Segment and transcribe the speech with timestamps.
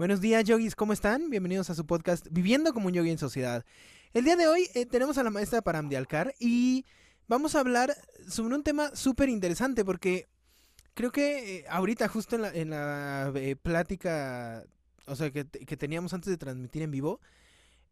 [0.00, 1.30] Buenos días, yogis, ¿cómo están?
[1.30, 3.64] Bienvenidos a su podcast Viviendo como un yogi en sociedad.
[4.14, 6.86] El día de hoy eh, tenemos a la maestra Paramdialkar y
[7.28, 7.94] vamos a hablar
[8.26, 10.26] sobre un tema súper interesante porque
[10.94, 14.64] creo que eh, ahorita justo en la, eh, plática,
[15.06, 17.20] o sea, que, teníamos antes de transmitir en vivo,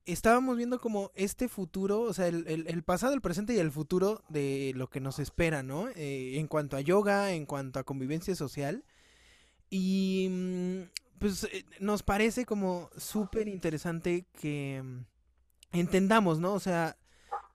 [0.07, 4.73] estábamos viendo como este futuro, o sea, el, pasado, el presente y el futuro de
[4.75, 5.89] lo que nos espera, ¿no?
[5.95, 8.85] en cuanto a yoga, en cuanto a convivencia social.
[9.71, 10.83] Y mm,
[11.19, 16.55] pues eh, nos parece como súper interesante que mm, entendamos, ¿no?
[16.55, 16.97] O sea,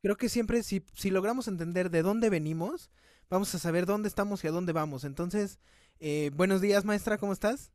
[0.01, 2.91] creo que siempre si, si logramos entender de dónde venimos,
[3.29, 5.03] vamos a saber dónde estamos y a dónde vamos.
[5.03, 5.59] Entonces,
[5.99, 7.71] eh, buenos días, maestra, ¿cómo estás?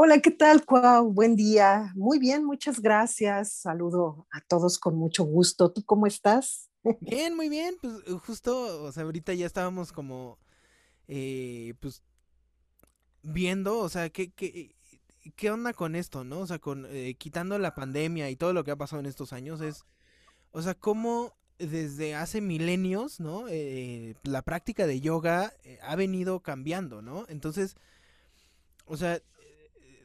[0.00, 1.12] Hola, ¿qué tal, Cuau?
[1.12, 1.92] Buen día.
[1.96, 3.52] Muy bien, muchas gracias.
[3.54, 5.72] Saludo a todos con mucho gusto.
[5.72, 6.70] ¿Tú cómo estás?
[7.00, 7.74] Bien, muy bien.
[7.80, 10.38] Pues justo, o sea, ahorita ya estábamos como,
[11.08, 12.04] eh, pues,
[13.24, 14.76] viendo, o sea, que, que
[15.34, 16.38] ¿qué onda con esto, no?
[16.38, 19.32] O sea, con eh, quitando la pandemia y todo lo que ha pasado en estos
[19.32, 19.84] años, es,
[20.52, 23.48] o sea, cómo desde hace milenios, ¿no?
[23.48, 27.26] Eh, la práctica de yoga eh, ha venido cambiando, ¿no?
[27.28, 27.74] Entonces,
[28.86, 29.20] o sea,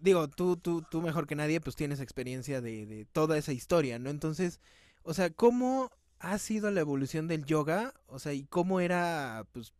[0.03, 3.99] digo, tú, tú, tú mejor que nadie, pues tienes experiencia de, de toda esa historia,
[3.99, 4.09] ¿no?
[4.09, 4.59] Entonces,
[5.03, 7.93] o sea, ¿cómo ha sido la evolución del yoga?
[8.07, 9.73] O sea, y cómo era, pues,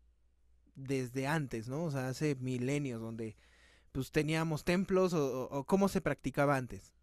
[0.75, 1.83] desde antes, ¿no?
[1.83, 3.35] O sea, hace milenios, donde
[3.91, 6.94] pues teníamos templos o, cómo se practicaba antes.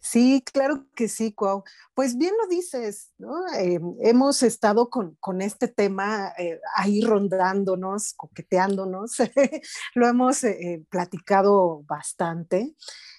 [0.00, 1.62] Sí, claro que sí, Cuau.
[1.94, 3.46] Pues bien lo dices, ¿no?
[3.54, 9.16] Eh, hemos estado con, este tema eh, ahí rondándonos, coqueteándonos,
[9.94, 12.74] lo hemos eh, platicado bastante.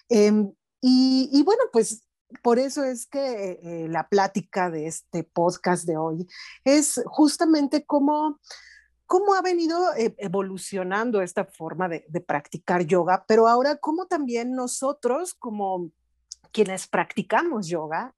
[0.10, 2.04] Em, y, bueno, pues
[2.42, 6.28] por eso es que la plática de este podcast de hoy
[6.64, 8.40] es justamente cómo
[9.06, 15.92] cómo ha venido evolucionando esta forma de, practicar yoga, pero ahora cómo también nosotros como
[16.52, 18.14] quienes practicamos yoga,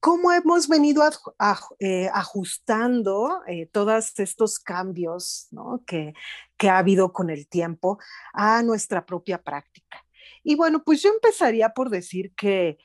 [0.00, 1.02] cómo hemos venido
[1.78, 5.48] eh, ajustando eh, todos estos cambios
[5.86, 6.14] que,
[6.56, 7.98] que ha habido con el tiempo
[8.32, 10.04] a nuestra propia práctica.
[10.42, 12.78] Y bueno, pues yo empezaría por decir que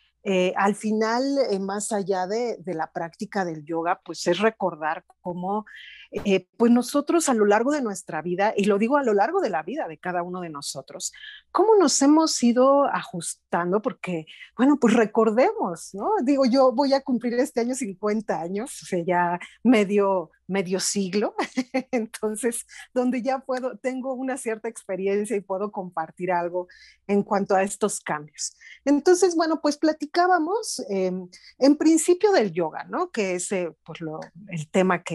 [0.55, 1.23] al final,
[1.61, 5.65] más allá de, de, la práctica del yoga, pues es recordar cómo
[6.11, 9.39] eh, pues nosotros a lo largo de nuestra vida, y lo digo a lo largo
[9.39, 11.13] de la vida de cada uno de nosotros,
[11.51, 13.81] ¿cómo nos hemos ido ajustando?
[13.81, 14.25] Porque,
[14.57, 16.09] bueno, pues recordemos, ¿no?
[16.23, 21.33] Digo, yo voy a cumplir este año 50 años, o sea, ya medio, medio siglo,
[21.91, 26.67] entonces, donde ya puedo, tengo una cierta experiencia y puedo compartir algo
[27.07, 28.57] en cuanto a estos cambios.
[28.83, 33.11] Entonces, bueno, pues platicábamos em, en principio del yoga, ¿no?
[33.11, 35.10] Que es eh, pues lo, el tema que,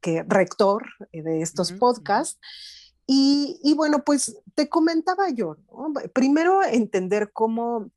[0.00, 2.38] que rector eh, de estos podcasts.
[3.12, 5.56] Y, bueno, pues te comentaba yo,
[6.12, 7.90] primero entender cómo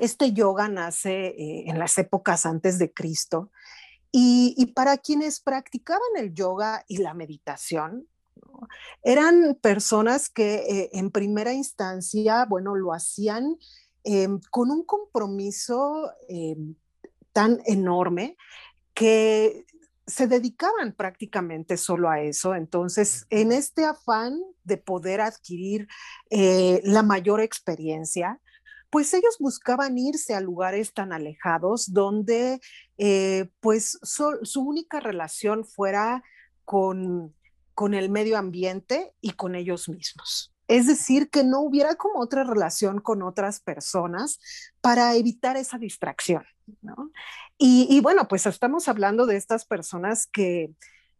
[0.00, 3.50] este yoga nace eh, en las épocas antes de Cristo.
[4.10, 8.08] Y, para quienes practicaban el yoga y la meditación,
[9.02, 13.58] eran personas que eh, en primera instancia, bueno, lo hacían
[14.04, 16.76] em, con un compromiso em,
[17.34, 18.38] tan enorme
[18.94, 19.66] que
[20.06, 22.54] se dedicaban prácticamente solo a eso.
[22.54, 25.88] Entonces, en este afán de poder adquirir
[26.30, 28.40] eh, la mayor experiencia,
[28.90, 32.60] pues ellos buscaban irse a lugares tan alejados donde
[32.98, 36.22] eh, pues su única relación fuera
[36.64, 37.34] con,
[37.74, 40.52] con el medio ambiente y con ellos mismos.
[40.68, 44.40] Es decir, que no hubiera como otra relación con otras personas
[44.80, 46.44] para evitar esa distracción,
[46.82, 47.12] ¿no?
[47.58, 50.70] Y, bueno, pues estamos hablando de estas personas que,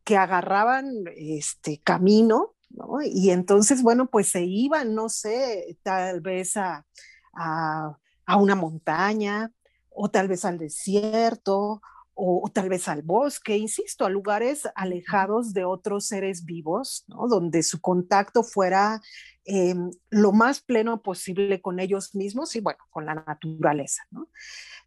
[0.05, 2.99] que agarraban este camino, ¿no?
[3.03, 6.85] Y entonces, bueno, pues se iban, no sé, tal vez a,
[7.33, 7.97] a,
[8.27, 9.51] a una montaña
[9.89, 11.81] o tal vez al desierto
[12.19, 17.29] o, tal vez al bosque, insisto, a lugares alejados de otros seres vivos, ¿no?
[17.29, 19.03] donde su contacto fuera
[19.45, 24.03] em, lo más pleno posible con ellos mismos y bueno, con la naturaleza.
[24.11, 24.29] ¿no?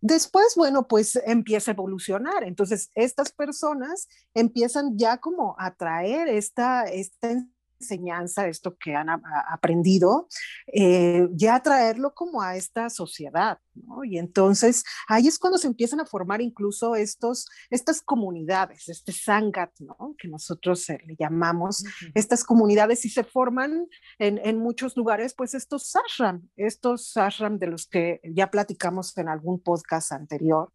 [0.02, 2.44] Después, bueno, pues empieza a evolucionar.
[2.44, 7.36] Entonces, estas personas empiezan ya como a traer esta, esta
[7.80, 10.28] enseñanza, esto que han aprendido,
[10.68, 14.04] eh, ya traerlo como a esta sociedad, ¿no?
[14.04, 19.72] Y entonces ahí es cuando se empiezan a formar incluso estos, estas comunidades, este Sangat,
[19.80, 20.16] ¿no?
[20.18, 21.84] Que nosotros eh, le llamamos
[22.14, 23.88] estas comunidades y se forman
[24.18, 29.30] en, en, muchos lugares, pues estos ashram, estos ashram de los que ya platicamos en
[29.30, 30.72] algún podcast anterior,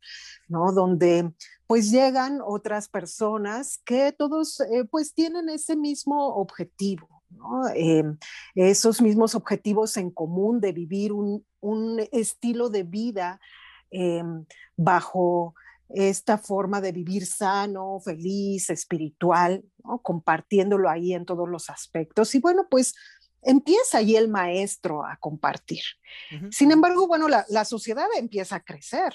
[0.49, 0.73] ¿no?
[0.73, 1.33] Donde
[1.67, 7.14] pues llegan otras personas que todos eh, pues tienen ese mismo objetivo,
[7.75, 8.17] Em,
[8.55, 11.45] esos mismos objetivos en común de vivir un,
[12.13, 13.41] estilo de vida
[13.91, 14.45] em,
[14.77, 15.55] bajo
[15.89, 19.65] esta forma de vivir sano, feliz, espiritual,
[20.03, 22.35] compartiéndolo ahí en todos los aspectos.
[22.35, 22.95] Y bueno, pues
[23.43, 25.83] empieza ahí el maestro a compartir.
[26.51, 29.15] Sin embargo, bueno, la, sociedad empieza a crecer,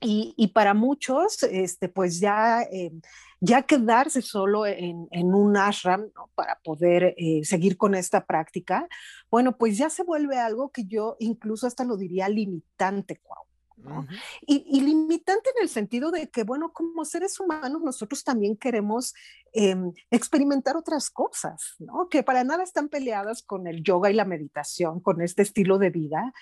[0.00, 2.92] y, para muchos, este, pues ya, eh,
[3.40, 8.88] ya quedarse solo en, en un ashram para poder eh, seguir con esta práctica,
[9.30, 13.20] bueno, pues ya se vuelve algo que yo incluso hasta lo diría limitante,
[13.76, 14.06] ¿no?
[14.46, 19.14] y, y, limitante en el sentido de que, bueno, como seres humanos nosotros también queremos
[19.52, 22.08] em, experimentar otras cosas, ¿no?
[22.08, 25.90] Que para nada están peleadas con el yoga y la meditación, con este estilo de
[25.90, 26.32] vida,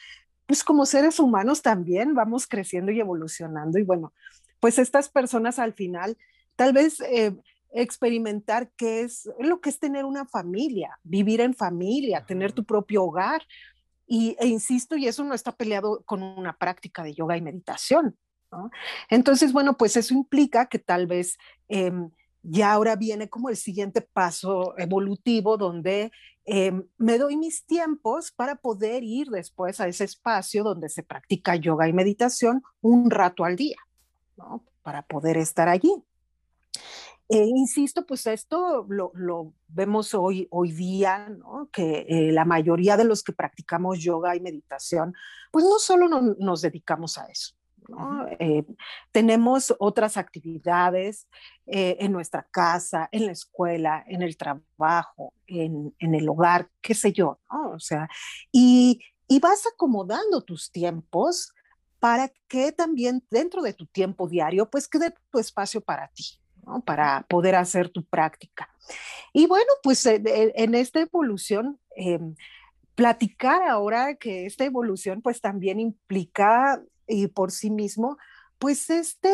[0.53, 4.13] pues como seres humanos también vamos creciendo y evolucionando y bueno,
[4.61, 6.19] pues estas personas al final
[6.57, 7.35] tal vez eh,
[7.73, 13.05] experimentar qué es lo que es tener una familia, vivir en familia, tener tu propio
[13.05, 13.41] hogar.
[14.07, 18.19] Y, e insisto, y eso no está peleado con una práctica de yoga y meditación.
[19.09, 21.39] Entonces, bueno, pues eso implica que tal vez
[21.69, 22.11] em,
[22.43, 26.13] ya ahora viene como el siguiente paso evolutivo donde
[26.45, 31.55] Em, me doy mis tiempos para poder ir después a ese espacio donde se practica
[31.55, 33.77] yoga y meditación un rato al día,
[34.37, 34.65] ¿no?
[34.83, 36.03] Para poder estar allí.
[37.29, 41.71] Eh, insisto, pues esto lo, vemos hoy, día, ¿no?
[41.73, 45.15] que eh, la mayoría de los que practicamos yoga y meditación,
[45.51, 47.55] pues no solo no, nos dedicamos a eso,
[48.39, 48.65] eh,
[49.11, 51.29] tenemos otras actividades
[51.67, 57.13] eh, en nuestra casa, en la escuela, en el trabajo, en, el hogar, qué sé
[57.13, 58.09] yo, O sea,
[58.51, 59.01] y,
[59.41, 61.55] vas acomodando tus tiempos
[61.99, 66.39] para que también dentro de tu tiempo diario, pues quede tu espacio para ti.
[66.85, 68.69] para poder hacer tu práctica.
[69.33, 72.37] Y bueno, pues en, en esta evolución, em,
[72.95, 76.81] platicar ahora que esta evolución pues también implica
[77.13, 78.17] y por sí mismo,
[78.59, 79.31] pues este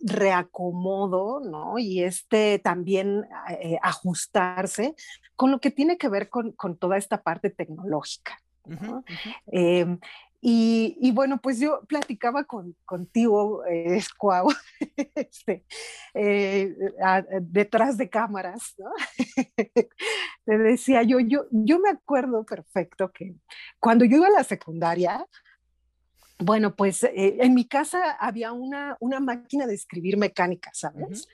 [0.00, 1.78] reacomodo, ¿no?
[1.78, 4.94] Y este también eh, ajustarse
[5.34, 8.38] con lo que tiene que ver con, con toda esta parte tecnológica.
[8.66, 9.04] ¿no?
[9.46, 9.98] Em,
[10.40, 14.00] y, y, bueno, pues yo platicaba con, contigo, eh,
[15.14, 15.64] este,
[16.14, 16.74] eh,
[17.40, 18.90] detrás de cámaras, ¿no?
[20.44, 23.34] Te decía yo, yo, yo me acuerdo perfecto que
[23.80, 25.26] cuando yo iba a la secundaria,
[26.38, 31.28] bueno, pues eh, en mi casa había una, una máquina de escribir mecánica, ¿sabes?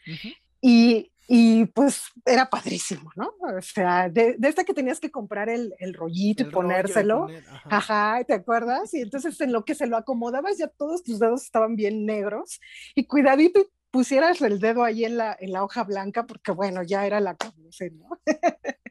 [0.61, 3.35] y, y, pues era padrísimo, ¿no?
[3.41, 7.29] O sea, de, de esta que tenías que comprar el, el rollito y ponérselo.
[7.65, 8.23] ajá.
[8.25, 8.95] ¿te acuerdas?
[8.95, 12.61] Y entonces en lo que se lo acomodabas ya todos tus dedos estaban bien negros
[12.95, 17.07] y cuidadito pusieras el dedo ahí en la, en la hoja blanca porque bueno, ya
[17.07, 18.09] era la cabeza, ¿no?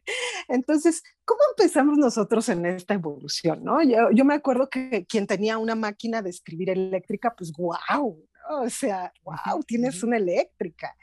[0.47, 3.63] Entonces, ¿cómo empezamos nosotros en esta evolución?
[3.63, 3.81] ¿no?
[3.83, 9.13] Yo, me acuerdo que quien tenía una máquina de escribir eléctrica, pues wow, o sea,
[9.23, 10.95] wow, tienes una eléctrica.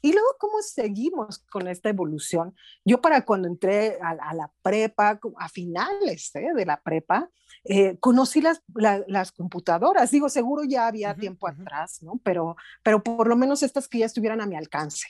[0.00, 2.54] Y luego, ¿cómo seguimos con esta evolución?
[2.84, 6.52] Yo para cuando entré a, la prepa, a finales ¿eh?
[6.54, 7.30] de la prepa,
[7.64, 8.62] eh, conocí las,
[9.06, 10.10] las, computadoras.
[10.10, 12.20] Digo, seguro ya había tiempo atrás, ¿no?
[12.22, 15.08] Pero, pero por lo menos estas que ya estuvieran a mi alcance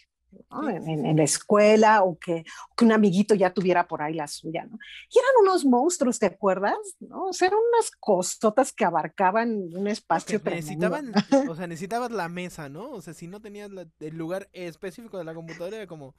[0.87, 2.45] en, la escuela o que,
[2.77, 4.79] que, un amiguito ya tuviera por ahí la suya, ¿no?
[5.11, 6.77] Y eran unos monstruos, ¿te acuerdas?
[7.01, 7.27] ¿no?
[7.27, 11.13] O sea, eran unas costotas que abarcaban un espacio necesitaban,
[11.49, 12.91] o sea, necesitabas la mesa, ¿no?
[12.91, 16.15] O sea, si no tenías el lugar específico de la computadora, era como...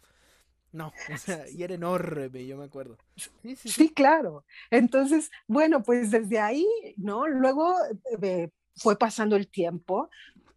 [0.71, 2.97] No, o sea, y era enorme, yo me acuerdo.
[3.15, 3.93] Sí, sí, sí.
[3.93, 4.45] claro.
[4.69, 6.67] Entonces, bueno, pues desde ahí,
[6.97, 7.27] ¿no?
[7.27, 7.75] Luego
[8.21, 10.09] eh, fue pasando el tiempo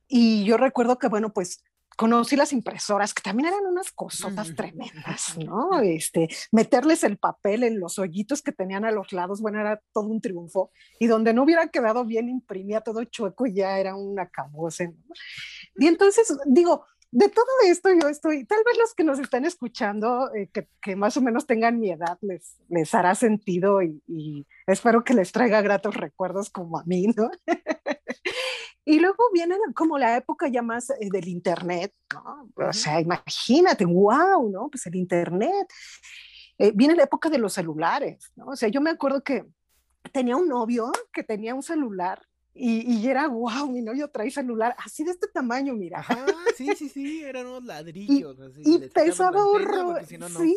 [0.09, 1.63] y yo recuerdo que, bueno, pues
[1.99, 5.81] conocí las impresoras, que también eran unas cosotas tremendas, ¿no?
[5.81, 10.07] Este, meterles el papel en los hoyitos que tenían a los lados, bueno, era todo
[10.07, 10.71] un triunfo.
[11.01, 15.15] Y donde no hubiera quedado bien, imprimía todo chueco y ya era una acabose, ¿no?
[15.77, 20.33] Y entonces, digo, de todo esto yo estoy, tal vez los que nos están escuchando,
[20.35, 24.47] eh, que, que, más o menos tengan mi edad, les, les hará sentido y, y
[24.67, 27.31] espero que les traiga gratos recuerdos como a mí, ¿no?
[28.89, 32.49] Y luego viene como la época ya más eh, del Internet, ¿no?
[32.57, 34.71] O sea, imagínate, wow, ¿no?
[34.71, 35.69] Pues el Internet.
[36.57, 38.47] Eh, viene la época de los celulares, ¿no?
[38.47, 39.45] O sea, yo me acuerdo que
[40.11, 42.23] tenía un novio que tenía un celular
[42.61, 46.01] Y, era, wow, mi novio trae celular así de este tamaño, mira.
[46.01, 48.37] Ajá, sí, sí, sí, eran unos ladrillos.
[48.59, 50.05] Y, pesaba horror.
[50.05, 50.57] sí,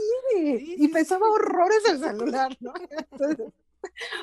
[0.77, 2.73] y pesaba horrores el celular, ¿no?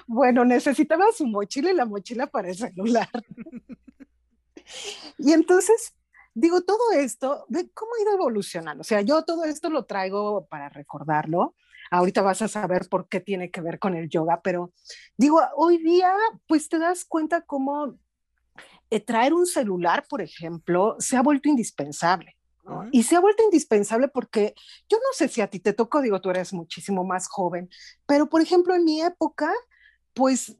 [0.06, 3.08] bueno, necesitaba su mochila y la mochila para el celular.
[5.18, 5.94] y entonces,
[6.35, 8.80] digo, todo esto, cómo ha ido evolucionando.
[8.80, 11.54] O sea, yo todo esto lo traigo para recordarlo.
[11.90, 14.73] Ahorita vas a saber por qué tiene que ver con el yoga, pero
[15.16, 16.12] digo, hoy día,
[16.47, 17.99] pues te das cuenta cómo
[18.90, 22.35] eh, traer un celular, por ejemplo, se ha vuelto indispensable.
[22.92, 24.54] Y se ha vuelto indispensable porque
[24.90, 27.71] yo no sé si a ti te tocó, digo, tú eres muchísimo más joven,
[28.07, 29.50] pero por ejemplo en mi época,
[30.12, 30.59] pues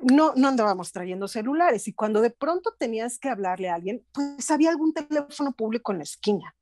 [0.00, 4.50] no, no andábamos trayendo celulares y cuando de pronto tenías que hablarle a alguien, pues
[4.50, 6.54] había algún teléfono público en la esquina.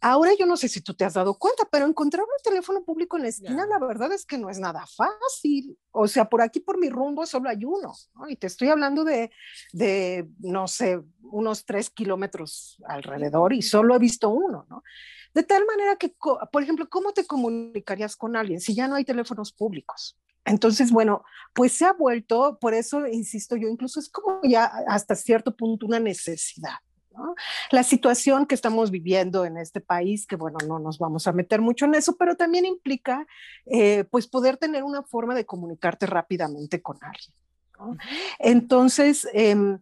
[0.00, 3.16] Ahora yo no sé si tú te has dado cuenta, pero encontrar un teléfono público
[3.16, 5.76] en la esquina, la verdad es que no es nada fácil.
[5.90, 7.92] O sea, por aquí, por mi rumbo, solo hay uno.
[8.28, 9.30] Y te estoy hablando de,
[9.72, 14.84] de, no sé, unos tres kilómetros alrededor y solo he visto uno, ¿no?
[15.34, 16.14] De tal manera que,
[16.52, 20.18] por ejemplo, ¿cómo te comunicarías con alguien si ya no hay teléfonos públicos?
[20.44, 21.24] Entonces, bueno,
[21.54, 25.86] pues se ha vuelto, por eso insisto yo, incluso es como ya hasta cierto punto
[25.86, 26.76] una necesidad.
[27.70, 31.60] La situación que estamos viviendo en este país, que bueno, no nos vamos a meter
[31.60, 33.26] mucho en eso, pero también implica
[33.66, 37.34] eh, pues poder tener una forma de comunicarte rápidamente con alguien.
[38.38, 39.78] Entonces, em,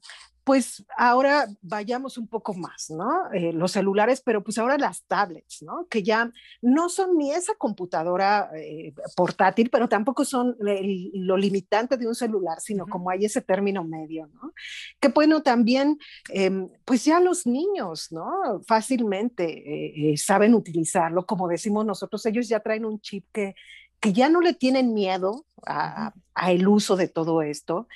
[0.47, 3.33] pues ahora vayamos un poco más, ¿no?
[3.33, 5.89] Eh, los celulares, pero pues ahora las tablets, ¿no?
[5.91, 12.07] Que ya no son ni esa computadora eh, portátil, pero tampoco son lo limitante de
[12.07, 14.53] un celular, sino como hay ese término medio, ¿no?
[15.01, 15.99] Que bueno, también,
[16.29, 18.63] em, pues ya los niños, ¿no?
[18.69, 23.57] Fácilmente eh, saben utilizarlo, como decimos nosotros, ellos ya traen un chip que,
[23.99, 27.89] que ya no le tienen miedo a, a el uso de todo esto.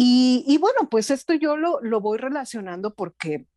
[0.00, 3.48] Y, bueno, pues esto yo lo, lo, voy relacionando porque,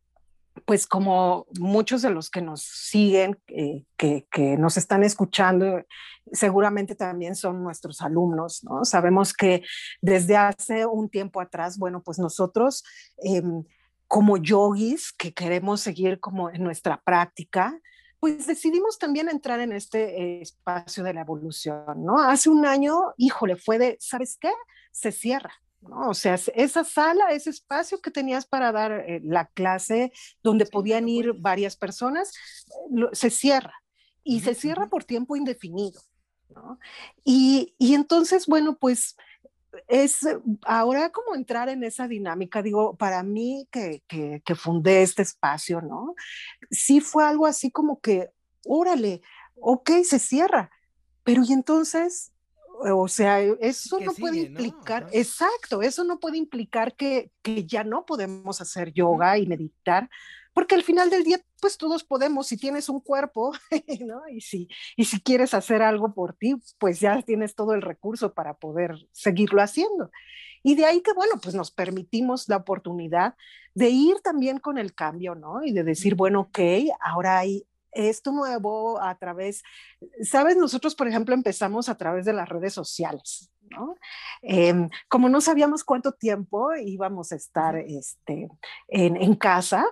[0.64, 5.84] pues como muchos de los que nos siguen, eh, que, que, nos están escuchando,
[6.32, 8.84] seguramente también son nuestros alumnos, ¿no?
[8.84, 9.62] Sabemos que
[10.00, 12.82] desde hace un tiempo atrás, bueno, pues nosotros...
[13.18, 13.64] Em,
[14.08, 17.80] como yogis que queremos seguir como en nuestra práctica,
[18.20, 22.20] pues decidimos también entrar en este espacio de la evolución, ¿no?
[22.20, 24.52] Hace un año, híjole, fue de, ¿sabes qué?
[24.90, 26.08] Se cierra, ¿no?
[26.08, 30.12] O sea, esa sala, ese espacio que tenías para dar eh, la clase,
[30.42, 32.32] donde podían ir varias personas,
[33.12, 33.74] se cierra
[34.24, 36.00] y se cierra por tiempo indefinido.
[36.48, 36.78] ¿no?
[37.24, 39.16] Y, y, entonces, bueno, pues
[39.88, 40.20] es
[40.64, 45.80] ahora como entrar en esa dinámica, digo, para mí que, que, que fundé este espacio,
[45.80, 46.14] ¿no?
[46.70, 48.28] Sí fue algo así como que,
[48.66, 49.22] órale,
[49.56, 50.70] ok, se cierra,
[51.24, 52.31] pero y entonces
[52.84, 58.04] o sea, eso no puede implicar, exacto, eso no puede implicar que, que, ya no
[58.04, 60.08] podemos hacer yoga y meditar,
[60.54, 63.52] porque al final del día, pues todos podemos, si tienes un cuerpo,
[64.04, 64.28] ¿no?
[64.28, 68.34] Y si, y si quieres hacer algo por ti, pues ya tienes todo el recurso
[68.34, 70.10] para poder seguirlo haciendo.
[70.62, 73.34] Y de ahí que, bueno, pues nos permitimos la oportunidad
[73.74, 75.64] de ir también con el cambio, ¿no?
[75.64, 76.58] Y de decir, bueno, ok,
[77.00, 79.62] ahora hay esto nuevo a través,
[80.22, 83.50] sabes, nosotros, por ejemplo, empezamos a través de las redes sociales.
[83.70, 83.96] ¿no?
[84.42, 88.48] Em, como no sabíamos cuánto tiempo íbamos a estar este,
[88.88, 89.86] en, en casa,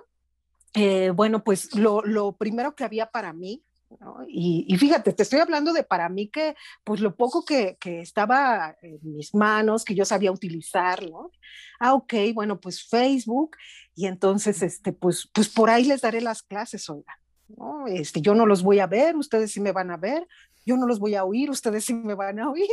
[0.73, 3.63] eh, bueno, pues lo, lo, primero que había para mí,
[3.99, 4.19] ¿no?
[4.27, 6.55] y, y, fíjate, te estoy hablando de para mí que,
[6.85, 11.31] pues lo poco que, que, estaba en mis manos, que yo sabía utilizar, ¿no?
[11.79, 13.57] Ah, ok, bueno, pues Facebook,
[13.95, 17.20] y entonces, este, pues, pues por ahí les daré las clases, oiga.
[17.57, 17.87] ¿No?
[17.87, 20.27] Este, yo no los voy a ver, ustedes sí me van a ver,
[20.65, 22.67] yo no los voy a oír, ustedes sí me van a oír.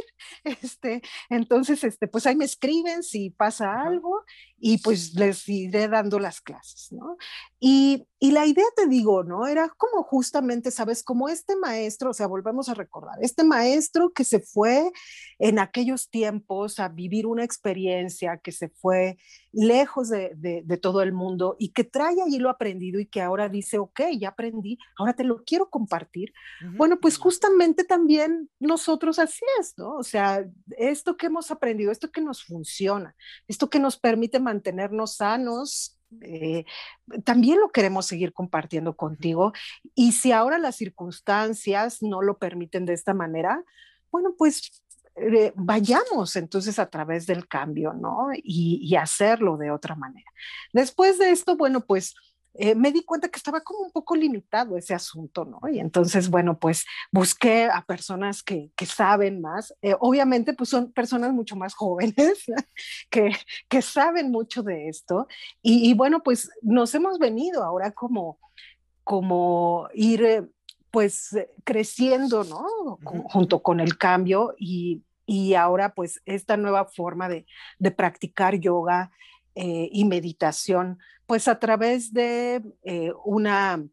[0.62, 4.24] Este, entonces, este, pues ahí me escriben si pasa algo
[4.60, 7.16] y pues les iré dando las clases, ¿no?
[7.60, 9.46] Y, y, la idea, te digo, ¿no?
[9.46, 11.02] Era como justamente, ¿sabes?
[11.02, 14.90] Como este maestro, o sea, volvemos a recordar, este maestro que se fue
[15.38, 19.16] en aquellos tiempos a vivir una experiencia, que se fue
[19.52, 23.22] lejos de, de, de todo el mundo y que trae allí lo aprendido y que
[23.22, 26.32] ahora dice, ok, ya aprendí, ahora te lo quiero compartir.
[26.62, 26.76] Uh -huh.
[26.76, 29.96] Bueno, pues justamente también nosotros así es, ¿no?
[29.96, 30.44] O sea,
[30.76, 33.14] esto que hemos aprendido, esto que nos funciona,
[33.46, 36.64] esto que nos permite mantenernos sanos, eh,
[37.24, 39.52] también lo queremos seguir compartiendo contigo.
[39.94, 43.62] Y si ahora las circunstancias no lo permiten de esta manera,
[44.10, 44.82] bueno, pues
[45.16, 48.28] eh, vayamos entonces a través del cambio, ¿no?
[48.34, 50.30] Y, y, hacerlo de otra manera.
[50.72, 52.14] Después de esto, bueno, pues
[52.60, 55.60] eh, me di cuenta que estaba como un poco limitado ese asunto, ¿no?
[55.70, 59.72] Y entonces, bueno, pues busqué a personas que, que saben más.
[59.80, 62.44] Eh, obviamente, pues son personas mucho más jóvenes
[63.10, 63.30] que,
[63.68, 65.28] que saben mucho de esto.
[65.62, 68.40] Y, y, bueno, pues nos hemos venido ahora como,
[69.04, 70.48] como ir eh,
[70.90, 72.98] pues creciendo, ¿no?
[73.30, 77.46] Junto con el cambio y, y ahora pues esta nueva forma de,
[77.78, 79.12] de practicar yoga
[79.60, 80.98] eh, y meditación,
[81.28, 83.84] pues a través de eh, una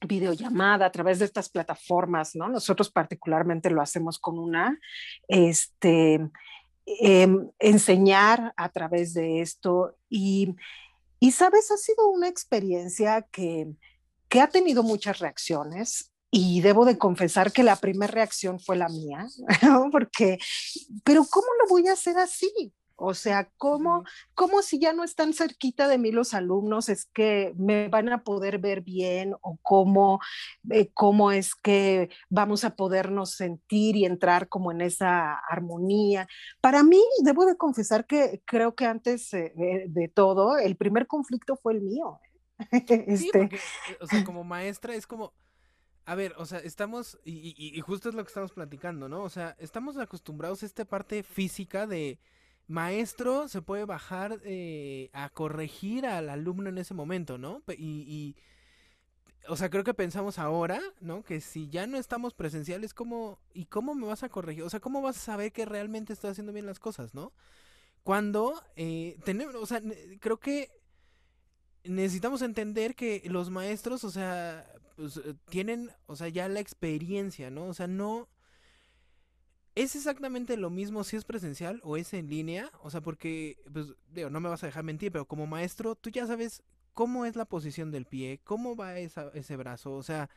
[0.00, 2.48] videollamada, a través de estas plataformas, ¿no?
[2.48, 4.80] Nosotros particularmente lo hacemos con una,
[5.28, 6.26] este,
[6.86, 10.56] em, enseñar a través de esto y,
[11.18, 13.68] y, sabes, ha sido una experiencia que,
[14.30, 18.88] que ha tenido muchas reacciones y debo de confesar que la primera reacción fue la
[18.88, 19.26] mía,
[19.92, 20.38] porque,
[21.04, 22.72] pero ¿cómo lo voy a hacer así?
[23.02, 24.04] O sea, ¿cómo,
[24.34, 28.22] ¿cómo si ya no están cerquita de mí los alumnos es que me van a
[28.24, 30.20] poder ver bien o cómo,
[30.68, 36.28] eh, cómo es que vamos a podernos sentir y entrar como en esa armonía?
[36.60, 39.54] Para mí, debo de confesar que creo que antes eh,
[39.88, 42.20] de, todo, el primer conflicto fue el mío.
[43.06, 43.44] este...
[43.44, 43.50] Eh,
[44.00, 45.32] o sea, como maestra es como...
[46.04, 49.22] A ver, o sea, estamos, y, y, justo es lo que estamos platicando, ¿no?
[49.22, 52.18] O sea, estamos acostumbrados a esta parte física de,
[52.70, 57.62] maestro se puede bajar eh, a corregir al alumno en ese momento, ¿no?
[57.76, 58.36] Y,
[59.48, 61.24] o sea, creo que pensamos ahora, ¿no?
[61.24, 64.62] Que si ya no estamos presenciales, ¿cómo, ¿y cómo me vas a corregir?
[64.62, 67.32] O sea, ¿cómo vas a saber que realmente estoy haciendo bien las cosas, ¿no?
[68.04, 69.82] Cuando eh, tenemos, o sea,
[70.20, 70.70] creo que
[71.82, 74.64] necesitamos entender que los maestros, o sea,
[74.96, 77.64] pues, eh, tienen, o sea, ya la experiencia, ¿no?
[77.64, 78.28] O sea, no
[79.74, 82.70] ¿Es exactamente lo mismo si es presencial o es en línea?
[82.82, 86.10] O sea, porque, pues, digo, no me vas a dejar mentir, pero como maestro, tú
[86.10, 86.62] ya sabes
[86.94, 90.28] cómo es la posición del pie, cómo va ese brazo, o sea,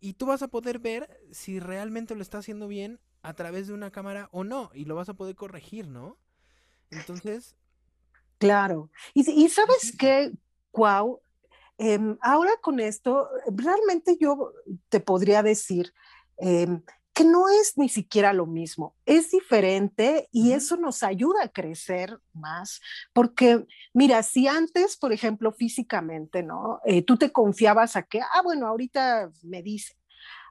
[0.00, 3.72] y tú vas a poder ver si realmente lo está haciendo bien a través de
[3.72, 6.18] una cámara o no, y lo vas a poder corregir, ¿no?
[6.90, 7.56] Entonces...
[8.38, 8.90] Claro.
[9.14, 10.32] Y, sabes qué,
[10.70, 11.22] Cuau,
[11.78, 14.52] em, ahora con esto, realmente yo
[14.90, 15.94] te podría decir,
[16.36, 16.82] em,
[17.16, 22.20] que no es ni siquiera lo mismo, es diferente y eso nos ayuda a crecer
[22.34, 22.82] más,
[23.14, 26.78] porque mira, si antes, por ejemplo, físicamente, ¿no?
[26.84, 29.94] Eh, tú te confiabas a que, ah, bueno, ahorita me dice,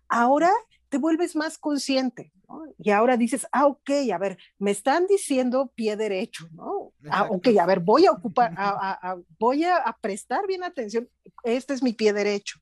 [0.10, 0.52] ahora
[0.90, 2.64] te vuelves más consciente, ¿no?
[2.80, 6.94] Y ahora dices, ah, ok, a ver, me están diciendo pie derecho, ¿no?
[7.12, 8.56] Ah, ok, a ver, voy a ocupar,
[9.38, 11.08] voy a, prestar bien atención,
[11.44, 12.58] este es mi pie derecho.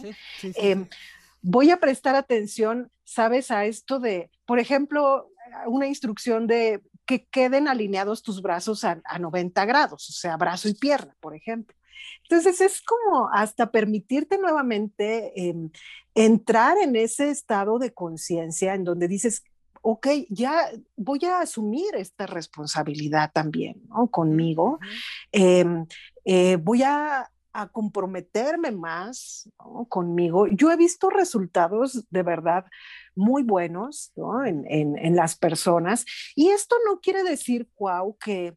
[0.00, 0.60] Sí, sí, sí.
[0.60, 0.88] Em,
[1.42, 5.30] voy a prestar atención, sabes, a esto de, por ejemplo,
[5.66, 10.74] una instrucción de que queden alineados tus brazos a, 90 grados, o sea, brazo y
[10.74, 11.76] pierna, por ejemplo.
[12.22, 15.70] Entonces es como hasta permitirte nuevamente em,
[16.14, 19.42] entrar en ese estado de conciencia en donde dices,
[19.82, 24.06] ok, ya voy a asumir esta responsabilidad también, ¿no?
[24.08, 24.78] Conmigo.
[25.32, 25.86] Em,
[26.24, 29.48] eh, voy a a comprometerme más
[29.88, 30.46] conmigo.
[30.46, 32.66] Yo he visto resultados de verdad
[33.14, 34.12] muy buenos
[34.44, 36.04] en, las personas.
[36.34, 38.56] Y esto no quiere decir, Cuau, que,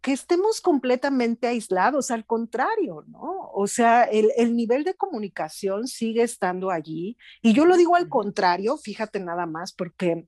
[0.00, 3.50] que estemos completamente aislados, al contrario, ¿no?
[3.52, 7.16] O sea, el, el, nivel de comunicación sigue estando allí.
[7.42, 10.26] Y yo lo digo al contrario, fíjate nada más, porque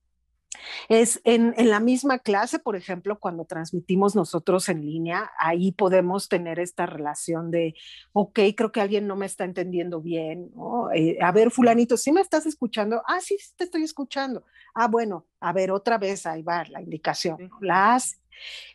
[0.89, 6.59] es en, la misma clase, por ejemplo, cuando transmitimos nosotros en línea, ahí podemos tener
[6.61, 7.75] esta relación de,
[8.13, 10.51] ok, creo que alguien no me está entendiendo bien,
[10.95, 13.03] eh, a ver, fulanito, ¿sí me estás escuchando?
[13.07, 14.45] Ah, sí, te estoy escuchando.
[14.75, 18.21] Ah, bueno, a ver, otra vez, ahí va la indicación, las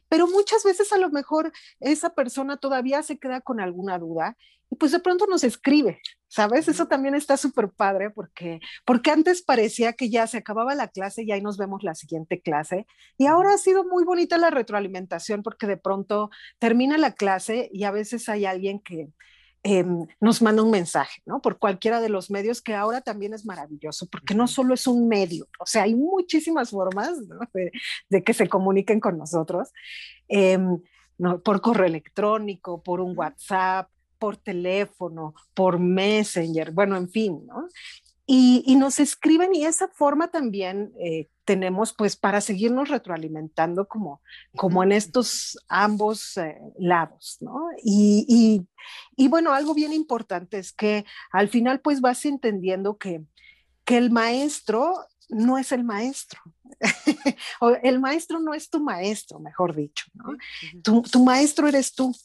[0.09, 4.37] pero muchas veces a lo mejor esa persona todavía se queda con alguna duda
[4.69, 6.01] y pues de pronto nos escribe,
[6.33, 6.67] ¿sabes?
[6.67, 11.21] Eso también está súper padre porque, porque antes parecía que ya se acababa la clase
[11.21, 12.87] y ahí nos vemos la siguiente clase.
[13.19, 17.83] Y ahora ha sido muy bonita la retroalimentación porque de pronto termina la clase y
[17.83, 19.09] a veces hay alguien que
[19.61, 21.39] em, nos manda un mensaje, ¿no?
[21.39, 25.07] Por cualquiera de los medios que ahora también es maravilloso porque no solo es un
[25.07, 27.11] medio, o sea, hay muchísimas formas
[28.09, 29.69] de, que se comuniquen con nosotros.
[30.27, 30.81] Em,
[31.43, 33.87] por correo electrónico, por un WhatsApp,
[34.23, 37.67] por teléfono, por Messenger, bueno, en fin, ¿no?
[38.25, 44.21] Y, nos escriben y esa forma también eh, tenemos pues para seguirnos retroalimentando como,
[44.55, 47.67] como en estos ambos eh, lados, ¿no?
[47.83, 48.65] Y,
[49.17, 53.25] y, bueno, algo bien importante es que al final pues vas entendiendo que,
[53.83, 56.39] que el maestro no es el maestro.
[57.83, 60.37] el maestro no es tu maestro, mejor dicho, ¿no?
[60.81, 62.15] Tu, tu maestro eres tú.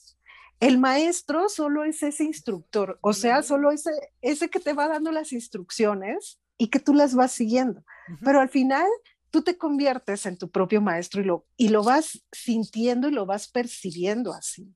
[0.60, 3.90] El maestro solo es ese instructor, o sea, solo ese,
[4.22, 7.84] ese que te va dando las instrucciones y que tú las vas siguiendo.
[8.24, 8.86] Pero al final
[9.30, 13.24] tú te conviertes en tu propio maestro y lo, y lo vas sintiendo y lo
[13.24, 14.74] vas percibiendo así.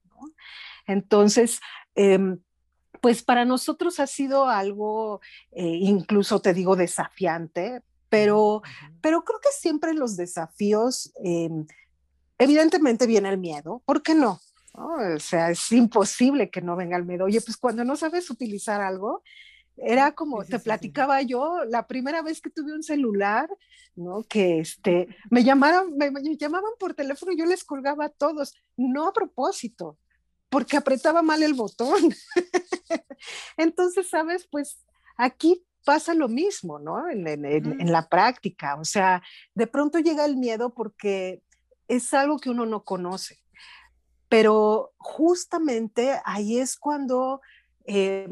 [0.86, 1.58] Entonces,
[1.94, 2.38] em,
[3.00, 8.62] pues para nosotros ha sido algo, eh, incluso te digo, desafiante, pero,
[9.00, 11.66] pero creo que siempre los desafíos, em,
[12.38, 14.40] evidentemente viene el miedo, ¿por qué no?
[14.72, 17.26] O sea, es imposible que no venga el miedo.
[17.26, 19.22] Oye, pues cuando no sabes utilizar algo,
[19.76, 23.48] era como, te platicaba yo, la primera vez que tuve un celular,
[23.94, 24.22] ¿no?
[24.22, 29.08] Que este, me llamaron, me, llamaban por teléfono y yo les colgaba a todos, no
[29.08, 29.98] a propósito,
[30.48, 32.14] porque apretaba mal el botón.
[33.56, 34.46] Entonces, ¿sabes?
[34.50, 34.84] Pues
[35.16, 37.08] aquí pasa lo mismo, ¿no?
[37.08, 39.22] En, en, la práctica, o sea,
[39.54, 41.42] de pronto llega el miedo porque
[41.88, 43.40] es algo que uno no conoce,
[44.32, 47.42] pero justamente ahí es cuando
[47.84, 48.30] eh,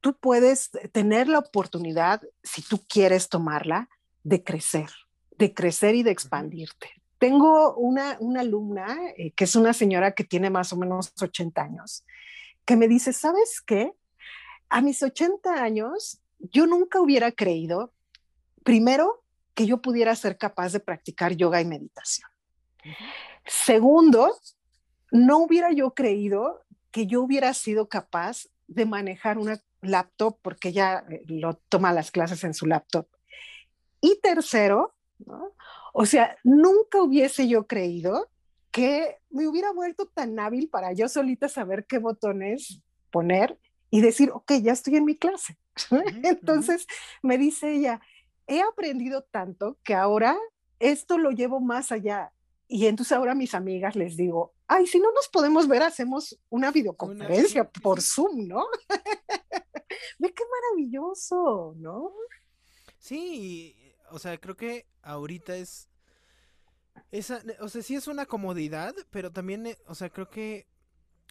[0.00, 3.88] tú puedes tener la oportunidad, si tú quieres tomarla,
[4.24, 4.90] de crecer,
[5.38, 6.90] de crecer y de expandirte.
[7.18, 11.62] Tengo una, una alumna eh, que es una señora que tiene más o menos 80
[11.62, 12.04] años,
[12.64, 13.92] que me dice, ¿sabes qué?
[14.70, 17.92] A mis 80 años, yo nunca hubiera creído,
[18.64, 19.22] primero,
[19.54, 22.28] que yo pudiera ser capaz de practicar yoga y meditación.
[23.46, 24.36] Segundo,
[25.12, 31.04] no hubiera yo creído que yo hubiera sido capaz de manejar una laptop porque ella
[31.10, 33.06] eh, lo toma las clases en su laptop.
[34.00, 34.94] Y tercero,
[35.92, 38.30] o sea, nunca hubiese yo creído
[38.70, 43.58] que me hubiera vuelto tan hábil para yo solita saber qué botones poner
[43.90, 45.58] y decir, ok, ya estoy en mi clase.
[46.24, 46.86] Entonces
[47.22, 48.00] me dice ella,
[48.46, 50.38] he aprendido tanto que ahora
[50.80, 52.32] esto lo llevo más allá.
[52.72, 56.38] Y entonces ahora a mis amigas les digo, ay, si no nos podemos ver, hacemos
[56.48, 58.64] una videoconferencia por Zoom, ¿no?
[60.18, 62.12] Ve qué maravilloso, ¿no?
[62.98, 63.76] Sí,
[64.10, 65.90] o sea, creo que ahorita es...
[67.10, 70.66] Esa, o sea, sí es una comodidad, pero también, eh, o sea, creo que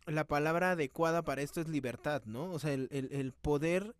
[0.06, 2.52] la palabra adecuada para esto es libertad, ¿no?
[2.52, 3.96] O sea, el, poder,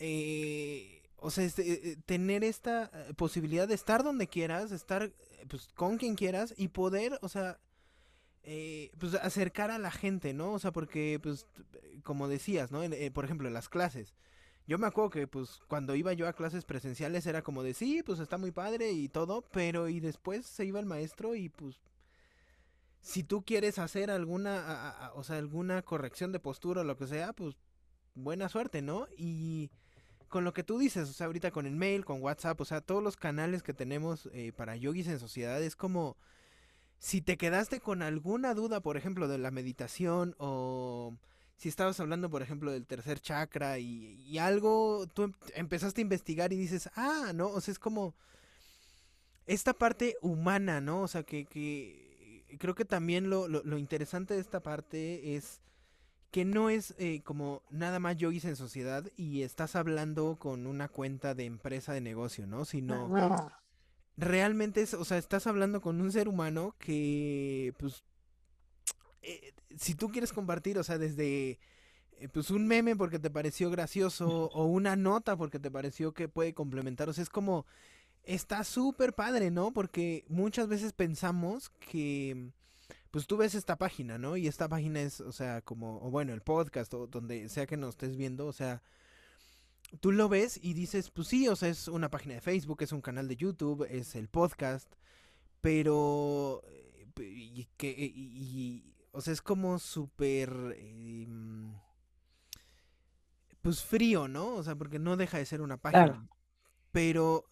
[0.00, 5.12] eh, o sea, este, eh, tener esta posibilidad de estar donde quieras, estar
[5.48, 7.58] pues, con quien quieras y poder, o sea,
[8.42, 10.52] eh, pues acercar a la gente, ¿no?
[10.52, 11.46] O sea, porque, pues,
[12.04, 12.82] como decías, ¿no?
[12.82, 14.14] Eh, por ejemplo, en las clases.
[14.66, 18.02] Yo me acuerdo que, pues, cuando iba yo a clases presenciales era como de, sí,
[18.04, 21.80] pues está muy padre y todo, pero y después se iba el maestro y, pues,
[23.00, 27.32] si tú quieres hacer alguna, o sea, alguna corrección de postura o lo que sea,
[27.32, 27.56] pues,
[28.14, 29.06] buena suerte, ¿no?
[29.16, 29.70] Y
[30.28, 32.80] con lo que tú dices, o sea, ahorita con el mail, con WhatsApp, o sea,
[32.80, 36.16] todos los canales que tenemos eh, para yogis en sociedad es como
[36.98, 41.14] si te quedaste con alguna duda, por ejemplo, de la meditación o
[41.56, 46.52] si estabas hablando, por ejemplo, del tercer chakra y, algo, tú em, empezaste a investigar
[46.52, 48.14] y dices, ah, no, o sea, es como
[49.46, 51.02] esta parte humana, ¿no?
[51.02, 55.60] O sea, que, que creo que también lo, lo, interesante de esta parte es
[56.36, 60.66] que no es eh, como nada más yo hice en sociedad y estás hablando con
[60.66, 62.66] una cuenta de empresa de negocio, ¿no?
[62.66, 63.08] Sino
[64.18, 68.04] realmente es, o sea, estás hablando con un ser humano que, pues,
[69.22, 71.58] eh, si tú quieres compartir, o sea, desde,
[72.18, 76.28] eh, pues, un meme porque te pareció gracioso o una nota porque te pareció que
[76.28, 77.64] puede complementar, o sea, es como,
[78.24, 79.72] está súper padre, ¿no?
[79.72, 82.50] Porque muchas veces pensamos que,
[83.16, 84.36] pues, tú ves esta página, ¿no?
[84.36, 87.78] Y esta página es, o sea, como, o bueno, el podcast o donde sea que
[87.78, 88.82] nos estés viendo, o sea,
[90.00, 92.92] tú lo ves y dices, pues sí, o sea, es una página de Facebook, es
[92.92, 94.92] un canal de YouTube, es el podcast,
[95.62, 96.62] pero...
[96.68, 100.76] Eh, y, que, y, o sea, es como súper...
[100.78, 101.72] Em,
[103.62, 104.56] pues frío, ¿no?
[104.56, 106.28] O sea, porque no deja de ser una página.
[106.92, 107.46] Pero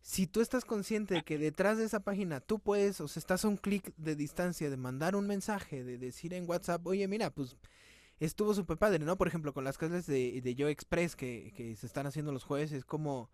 [0.00, 3.44] si tú estás consciente de que detrás de esa página tú puedes, o sea, estás
[3.44, 7.30] a un clic de distancia de mandar un mensaje, de decir en WhatsApp, oye, mira,
[7.30, 7.56] pues
[8.20, 9.16] estuvo súper padre, ¿no?
[9.16, 12.44] Por ejemplo, con las clases de, de Yo Express que, que, se están haciendo los
[12.44, 13.30] jueves, es como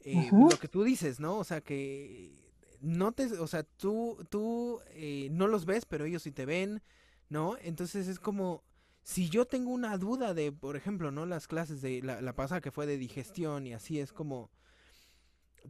[0.00, 1.36] eh, lo que tú dices, ¿no?
[1.38, 2.32] O sea, que
[2.80, 6.82] no te, o sea, tú, tú eh, no los ves, pero ellos sí te ven,
[7.28, 7.56] ¿no?
[7.60, 8.62] Entonces es como,
[9.02, 11.26] si yo tengo una duda de, por ejemplo, ¿no?
[11.26, 14.50] Las clases de la, la pasada que fue de digestión y así es como,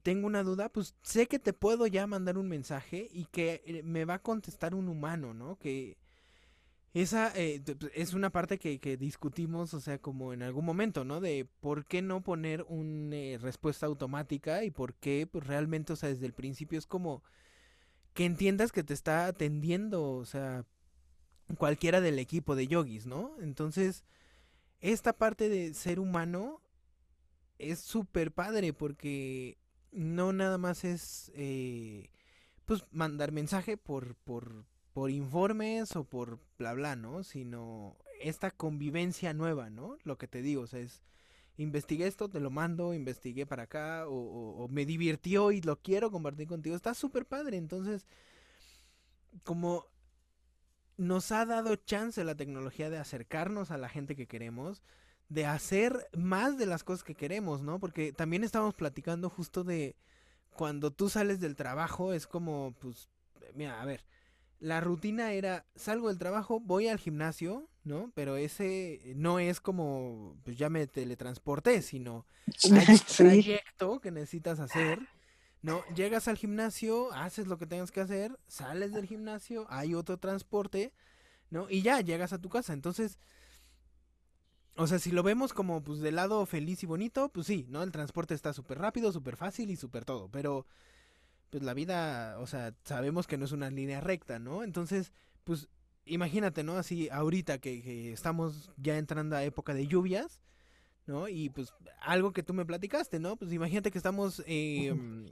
[0.03, 3.83] tengo una duda, pues sé que te puedo ya mandar un mensaje y que eh,
[3.83, 5.59] me va a contestar un humano, ¿no?
[5.59, 5.97] Que
[6.95, 7.63] esa eh,
[7.95, 11.21] es una parte que, que, discutimos, o sea, como en algún momento, ¿no?
[11.21, 15.97] De por qué no poner una eh, respuesta automática y por qué, pues realmente, o
[15.97, 17.23] sea, desde el principio es como
[18.15, 20.65] que entiendas que te está atendiendo, o sea,
[21.57, 23.37] cualquiera del equipo de yogis, ¿no?
[23.41, 24.05] Entonces,
[24.81, 26.61] esta parte de ser humano
[27.59, 29.59] es súper padre porque
[29.93, 32.11] no nada más es eh,
[32.65, 37.25] pues mandar mensaje por, por, por informes o por bla bla, ¿no?
[37.25, 39.97] Sino esta convivencia nueva, ¿no?
[40.05, 41.03] Lo que te digo, o sea, es
[41.59, 46.47] investigué esto, te lo mando, investigué para acá, o, me divirtió y lo quiero compartir
[46.49, 46.77] contigo.
[46.77, 47.57] Está súper padre.
[47.57, 48.07] Entonces,
[49.43, 49.87] como
[50.97, 54.83] nos ha dado chance la tecnología de acercarnos a la gente que queremos,
[55.29, 57.79] de hacer más de las cosas que queremos, ¿no?
[57.79, 59.97] Porque también estábamos platicando justo de
[60.57, 63.09] cuando tú sales del trabajo, es como, pues,
[63.55, 64.05] mira, a ver,
[64.61, 68.11] la rutina era, salgo del trabajo, voy al gimnasio, ¿no?
[68.15, 72.27] Pero ese no es como, pues ya me teletransporté, sino
[72.73, 74.99] hay un trayecto que necesitas hacer,
[75.63, 75.85] ¿no?
[75.95, 80.93] Llegas al gimnasio, haces lo que tengas que hacer, sales del gimnasio, hay otro transporte,
[81.51, 81.71] ¿no?
[81.71, 82.73] Y ya llegas a tu casa.
[82.73, 83.19] Entonces,
[84.79, 87.83] o sea, si lo vemos como, pues, del lado feliz y bonito, pues sí, ¿no?
[87.83, 90.67] El transporte está súper rápido, súper fácil y súper todo, pero
[91.51, 94.63] pues la vida, o sea, sabemos que no es una línea recta, ¿no?
[94.63, 95.13] Entonces,
[95.43, 95.69] pues
[96.05, 96.77] imagínate, ¿no?
[96.77, 100.41] Así ahorita que, estamos ya entrando a época de lluvias,
[101.07, 101.27] ¿no?
[101.29, 103.37] Y pues algo que tú me platicaste, ¿no?
[103.37, 105.27] Pues imagínate que estamos em,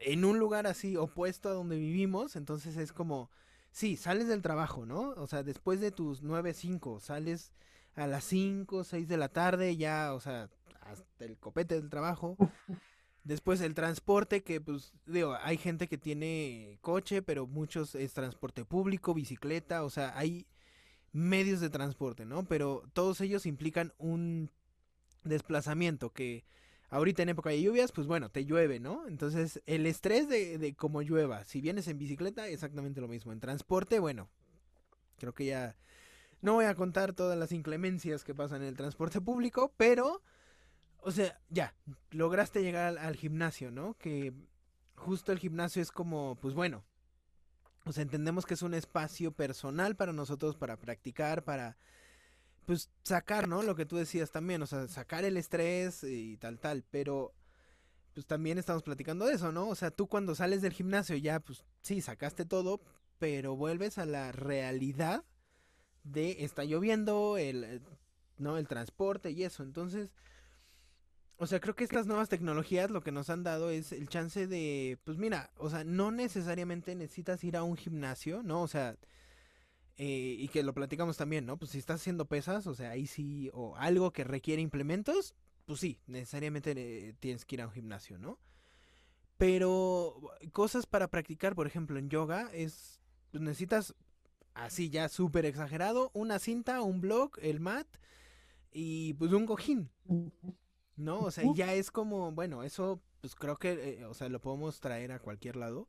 [0.00, 3.30] en un lugar así opuesto a donde vivimos, entonces es como,
[3.70, 5.14] sí, sales del trabajo, ¿no?
[5.16, 7.52] O sea, después de tus 9, 5, sales
[7.96, 10.48] a las 5, 6 de la tarde, ya, o sea,
[10.80, 12.36] hasta el copete del trabajo.
[13.24, 18.64] Después el transporte, que pues digo, hay gente que tiene coche, pero muchos es transporte
[18.64, 20.46] público, bicicleta, o sea, hay
[21.12, 22.44] medios de transporte, ¿no?
[22.46, 24.50] Pero todos ellos implican un
[25.22, 26.44] desplazamiento que
[26.88, 29.06] ahorita en época de lluvias, pues bueno, te llueve, ¿no?
[29.06, 33.32] Entonces el estrés de, de cómo llueva, si vienes en bicicleta, exactamente lo mismo.
[33.32, 34.28] En transporte, bueno,
[35.18, 35.76] creo que ya
[36.42, 40.22] no voy a contar todas las inclemencias que pasan en el transporte público, pero
[41.02, 41.74] o sea, ya,
[42.10, 43.94] lograste llegar al, gimnasio, ¿no?
[43.94, 44.32] Que
[44.96, 46.84] justo el gimnasio es como, pues bueno,
[47.84, 51.78] o sea, entendemos que es un espacio personal para nosotros, para practicar, para,
[52.66, 53.62] pues, sacar, ¿no?
[53.62, 57.32] Lo que tú decías también, o sea, sacar el estrés y tal, tal, pero,
[58.12, 59.68] pues también estamos platicando de eso, ¿no?
[59.68, 62.80] O sea, tú cuando sales del gimnasio ya, pues, sí, sacaste todo,
[63.18, 65.24] pero vuelves a la realidad
[66.04, 67.82] de está lloviendo, el,
[68.38, 68.58] ¿no?
[68.58, 70.12] El transporte y eso, entonces
[71.42, 74.46] o sea, creo que estas nuevas tecnologías lo que nos han dado es el chance
[74.46, 78.60] de, pues mira, o sea, no necesariamente necesitas ir a un gimnasio, ¿no?
[78.60, 78.98] O sea,
[79.96, 81.56] eh, y que lo platicamos también, ¿no?
[81.56, 85.34] Pues si estás haciendo pesas, o sea, ahí sí, o algo que requiere implementos,
[85.64, 88.38] pues sí, necesariamente eh, tienes que ir a un gimnasio, ¿no?
[89.38, 90.20] Pero
[90.52, 93.94] cosas para practicar, por ejemplo, en yoga, es, pues necesitas,
[94.64, 97.86] así ya súper exagerado, una cinta, un blog, el mat
[98.72, 99.90] y pues un cojín.
[101.00, 101.20] ¿no?
[101.20, 104.80] O sea, ya es como, bueno, eso pues creo que, eh, o sea, lo podemos
[104.80, 105.88] traer a cualquier lado.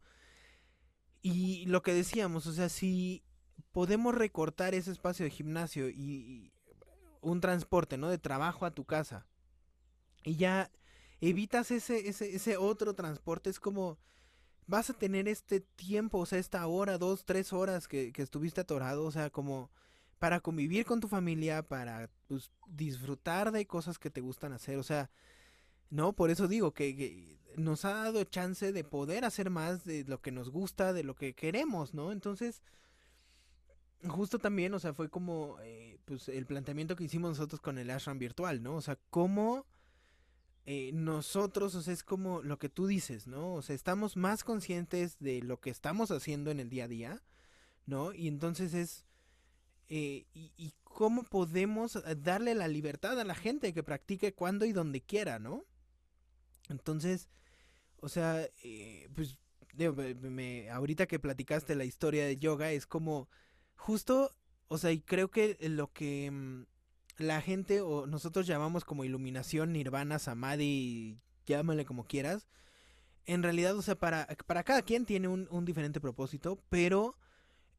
[1.21, 3.23] Y lo que decíamos, o sea, si
[3.71, 6.51] podemos recortar ese espacio de gimnasio y,
[7.23, 8.09] un transporte, ¿no?
[8.09, 9.27] De trabajo a tu casa.
[10.23, 10.71] Y ya
[11.19, 13.99] evitas ese, ese, ese otro transporte, es como
[14.67, 19.03] vas a tener este tiempo, o sea, esta hora, dos, tres horas que, estuviste atorado,
[19.03, 19.69] o sea, como
[20.19, 24.77] para convivir con tu familia, para pues, disfrutar de cosas que te gustan hacer.
[24.77, 25.09] O sea,
[25.89, 30.21] no, por eso digo que, nos ha dado chance de poder hacer más de lo
[30.21, 32.13] que nos gusta, de lo que queremos, ¿no?
[32.13, 32.61] Entonces,
[34.07, 37.89] justo también, o sea, fue como eh, pues el planteamiento que hicimos nosotros con el
[37.89, 38.75] ashram virtual, ¿no?
[38.75, 39.65] O sea, cómo
[40.65, 43.53] eh, nosotros, o sea, es como lo que tú dices, ¿no?
[43.55, 47.23] O sea, estamos más conscientes de lo que estamos haciendo en el día a día,
[47.85, 48.13] ¿no?
[48.13, 49.05] Y entonces es
[49.93, 54.71] eh, y, cómo podemos eh, darle la libertad a la gente que practique cuando y
[54.71, 55.65] donde quiera, ¿no?
[56.69, 57.27] Entonces,
[57.97, 59.37] o sea, eh, pues,
[60.21, 63.27] me, ahorita que platicaste la historia de yoga, es como
[63.75, 64.33] justo,
[64.69, 66.65] o sea, y creo que lo que mm,
[67.21, 72.47] la gente o nosotros llamamos como iluminación, nirvana, samadhi, llámale como quieras,
[73.25, 77.15] en realidad, o sea, para, para cada quien tiene un, un diferente propósito, pero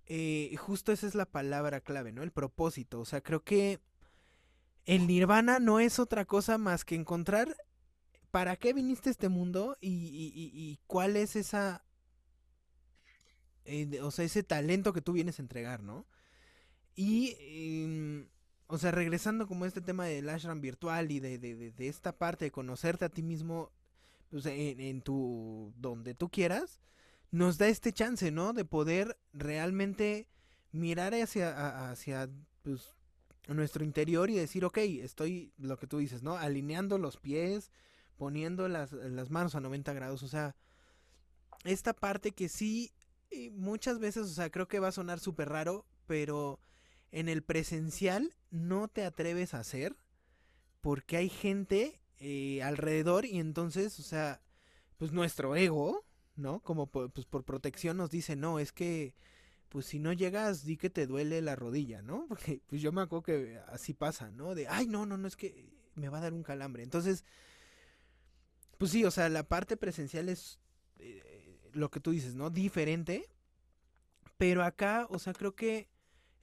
[0.06, 2.22] eh, justo esa es la palabra clave, ¿no?
[2.22, 3.00] El propósito.
[3.00, 3.80] O sea, creo que
[4.84, 7.56] el nirvana no es otra cosa más que encontrar
[8.30, 11.84] para qué viniste a este mundo y, cuál es esa...
[13.64, 16.06] Eh, o sea, ese talento que tú vienes a entregar, ¿no?
[16.94, 18.28] Y...
[18.72, 22.16] O sea, regresando como a este tema del ashram virtual y de, de, de, esta
[22.16, 23.70] parte de conocerte a ti mismo
[24.30, 25.74] pues, en, en tu...
[25.76, 26.80] donde tú quieras
[27.30, 28.54] nos da este chance, ¿no?
[28.54, 30.26] De poder realmente
[30.70, 32.30] mirar hacia, hacia
[32.62, 32.94] pues,
[33.46, 36.38] nuestro interior y decir, ok, estoy, lo que tú dices, ¿no?
[36.38, 37.70] Alineando los pies,
[38.16, 40.56] poniendo las, las manos a 90 grados, o sea,
[41.64, 42.90] esta parte que sí,
[43.30, 46.58] eh, muchas veces, o sea, creo que va a sonar súper raro, pero
[47.12, 49.96] en el presencial no te atreves a hacer
[50.80, 54.42] porque hay gente eh, alrededor y entonces, o sea,
[54.96, 56.60] pues nuestro ego, ¿no?
[56.60, 59.14] Como pues por protección nos dice, no, es que
[59.68, 62.26] pues si no llegas, di que te duele la rodilla, ¿no?
[62.28, 64.54] Porque pues yo me acuerdo que así pasa, ¿no?
[64.54, 66.82] De, ay, no, no, no, es que me va a dar un calambre.
[66.82, 67.24] Entonces,
[68.78, 70.58] pues sí, o sea, la parte presencial es
[70.98, 72.50] eh, lo que tú dices, ¿no?
[72.50, 73.30] Diferente.
[74.36, 75.88] Pero acá, o sea, creo que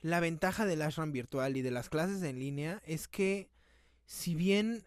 [0.01, 3.49] la ventaja del ashram virtual y de las clases en línea es que
[4.05, 4.85] si bien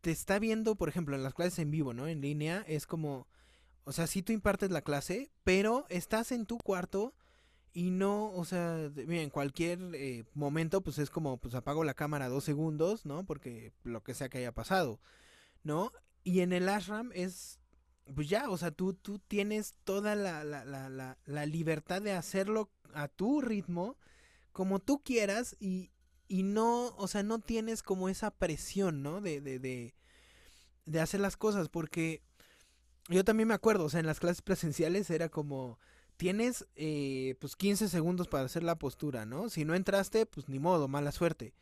[0.00, 2.06] te está viendo, por ejemplo, en las clases en vivo, ¿no?
[2.06, 3.26] En línea, es como,
[3.84, 7.14] o sea, sí tú impartes la clase, pero estás en tu cuarto
[7.72, 12.28] y no, o sea, en cualquier eh, momento, pues es como, pues apago la cámara
[12.28, 13.24] dos segundos, ¿no?
[13.24, 15.00] Porque lo que sea que haya pasado,
[15.62, 15.92] ¿no?
[16.22, 17.60] Y en el ashram es,
[18.14, 22.70] pues ya, o sea, tú, tú tienes toda la, la, la, la libertad de hacerlo
[22.94, 23.96] a tu ritmo,
[24.58, 25.92] como tú quieras, y,
[26.26, 29.20] y no, o sea, no tienes como esa presión, ¿no?
[29.20, 29.94] De, de, de,
[30.84, 32.24] de hacer las cosas, porque
[33.08, 35.78] yo también me acuerdo, o sea, en las clases presenciales era como,
[36.16, 39.48] tienes eh, pues 15 segundos para hacer la postura, ¿no?
[39.48, 41.54] Si no entraste, pues ni modo, mala suerte.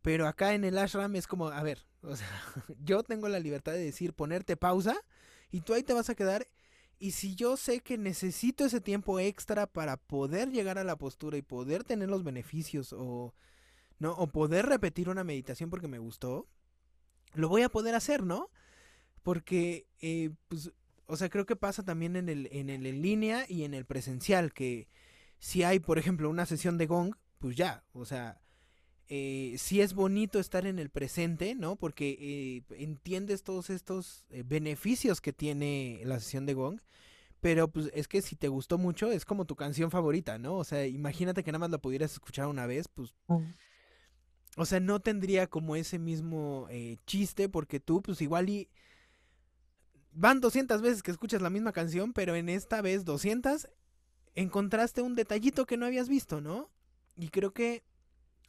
[0.00, 2.26] Pero acá en el ashram es como, a ver, o sea,
[2.82, 4.96] yo tengo la libertad de decir, ponerte pausa
[5.50, 6.48] y tú ahí te vas a quedar.
[7.02, 11.38] Y si yo sé que necesito ese tiempo extra para poder llegar a la postura
[11.38, 13.34] y poder tener los beneficios o,
[13.98, 14.12] ¿no?
[14.12, 16.46] O poder repetir una meditación porque me gustó,
[17.32, 18.50] lo voy a poder hacer, ¿no?
[19.22, 20.72] Porque, eh, pues,
[21.06, 23.86] o sea, creo que pasa también en el, en el en línea y en el
[23.86, 24.86] presencial, que
[25.38, 28.42] si hay, por ejemplo, una sesión de gong, pues ya, o sea,
[29.12, 31.74] eh, sí es bonito estar en el presente, ¿no?
[31.74, 36.80] Porque eh, entiendes todos estos eh, beneficios que tiene la sesión de gong.
[37.40, 40.54] Pero pues es que si te gustó mucho, es como tu canción favorita, ¿no?
[40.54, 43.14] O sea, imagínate que nada más la pudieras escuchar una vez, pues...
[43.26, 43.52] Mm.
[44.56, 48.68] O sea, no tendría como ese mismo eh, chiste porque tú, pues igual y
[50.12, 53.68] van 200 veces que escuchas la misma canción, pero en esta vez 200
[54.34, 56.68] encontraste un detallito que no habías visto, ¿no?
[57.16, 57.84] Y creo que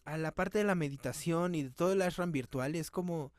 [0.06, 3.32] a la parte de la meditación y de todo el ashram virtual es como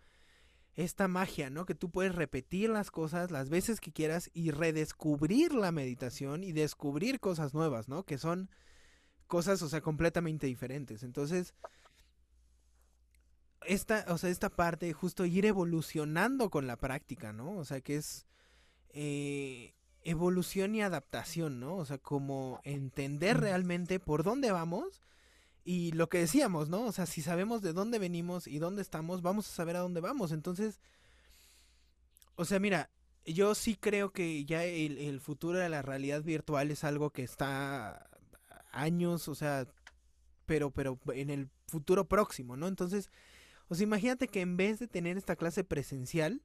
[0.74, 1.66] esta magia, ¿no?
[1.66, 6.52] Que tú puedes repetir las cosas las veces que quieras y redescubrir la meditación y
[6.52, 8.04] descubrir cosas nuevas, ¿no?
[8.04, 8.50] Que son
[9.26, 11.02] cosas, o sea, completamente diferentes.
[11.02, 11.54] Entonces,
[13.66, 17.58] esta, o sea, esta parte, justo ir evolucionando con la práctica, ¿no?
[17.58, 18.26] O sea, que es
[18.90, 21.76] eh, evolución y adaptación, ¿no?
[21.76, 25.02] O sea, como entender realmente por dónde vamos
[25.64, 26.84] y lo que decíamos, ¿no?
[26.84, 30.00] O sea, si sabemos de dónde venimos y dónde estamos, vamos a saber a dónde
[30.00, 30.32] vamos.
[30.32, 30.80] Entonces,
[32.34, 32.90] o sea, mira,
[33.24, 38.08] yo sí creo que ya el, futuro de la realidad virtual es algo que está
[38.72, 39.68] años, o sea,
[40.46, 42.66] pero, pero en el futuro próximo, ¿no?
[42.66, 43.10] Entonces,
[43.68, 46.42] o sea, imagínate que en vez de tener esta clase presencial,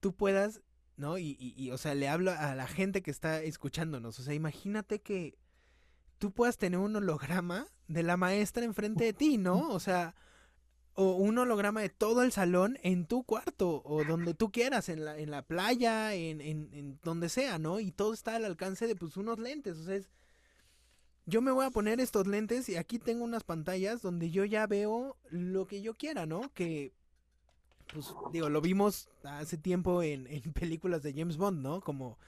[0.00, 0.62] tú puedas,
[0.96, 1.18] ¿no?
[1.18, 4.18] Y, y, o sea, le hablo a la gente que está escuchándonos.
[4.18, 5.36] O sea, imagínate que
[6.18, 9.70] tú puedas tener un holograma de la maestra enfrente de ti, ¿no?
[9.70, 10.14] O sea,
[10.94, 15.04] o un holograma de todo el salón en tu cuarto, o donde tú quieras, en
[15.04, 17.80] la, en la playa, en, en, en donde sea, ¿no?
[17.80, 19.76] Y todo está al alcance de pues unos lentes.
[19.78, 20.08] O sea, es
[21.26, 24.66] yo me voy a poner estos lentes y aquí tengo unas pantallas donde yo ya
[24.66, 26.52] veo lo que yo quiera, ¿no?
[26.52, 26.92] Que,
[27.92, 31.80] pues, digo, lo vimos hace tiempo en, en películas de James Bond, ¿no?
[31.80, 32.18] Como,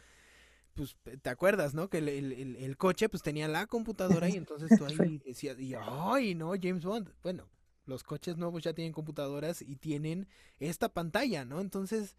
[0.77, 1.89] pues, ¿te acuerdas, no?
[1.89, 5.75] Que el, el, el coche, pues, tenía la computadora y entonces tú ahí decías, y,
[5.75, 7.13] ay, no, James Bond.
[7.23, 7.49] Bueno,
[7.87, 10.29] los coches nuevos ya tienen computadoras y tienen
[10.61, 11.61] esta pantalla, ¿no?
[11.61, 12.17] Entonces,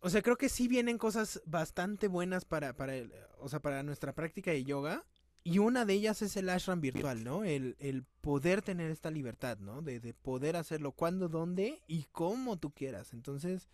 [0.00, 3.82] o sea, creo que sí vienen cosas bastante buenas para, para, el, o sea, para
[3.82, 5.04] nuestra práctica de yoga.
[5.46, 7.44] Y una de ellas es el ashram virtual, ¿no?
[7.44, 9.82] El, el poder tener esta libertad, ¿no?
[9.82, 13.12] De, de, poder hacerlo cuando, dónde y cómo tú quieras.
[13.12, 13.68] Entonces,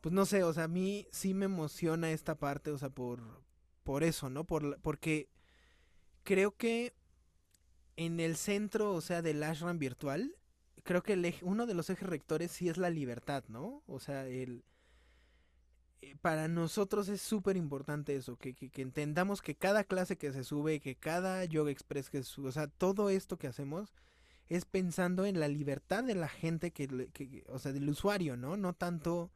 [0.00, 3.42] pues no sé, o sea, a mí sí me emociona esta parte, o sea, por,
[3.82, 4.44] por eso, ¿no?
[4.44, 5.28] Por, porque
[6.22, 6.94] creo que
[7.96, 10.36] en el centro, o sea, del ashram virtual,
[10.84, 13.82] creo que el eje, uno de los ejes rectores sí es la libertad, ¿no?
[13.86, 14.64] O sea, el
[16.00, 20.44] eh, para nosotros es súper importante eso, que, que, entendamos que cada clase que se
[20.44, 23.94] sube, que cada Yoga Express que se sube, o sea, todo esto que hacemos
[24.48, 28.56] es pensando en la libertad de la gente, que, que, o sea, del usuario, ¿no?
[28.56, 29.32] No tanto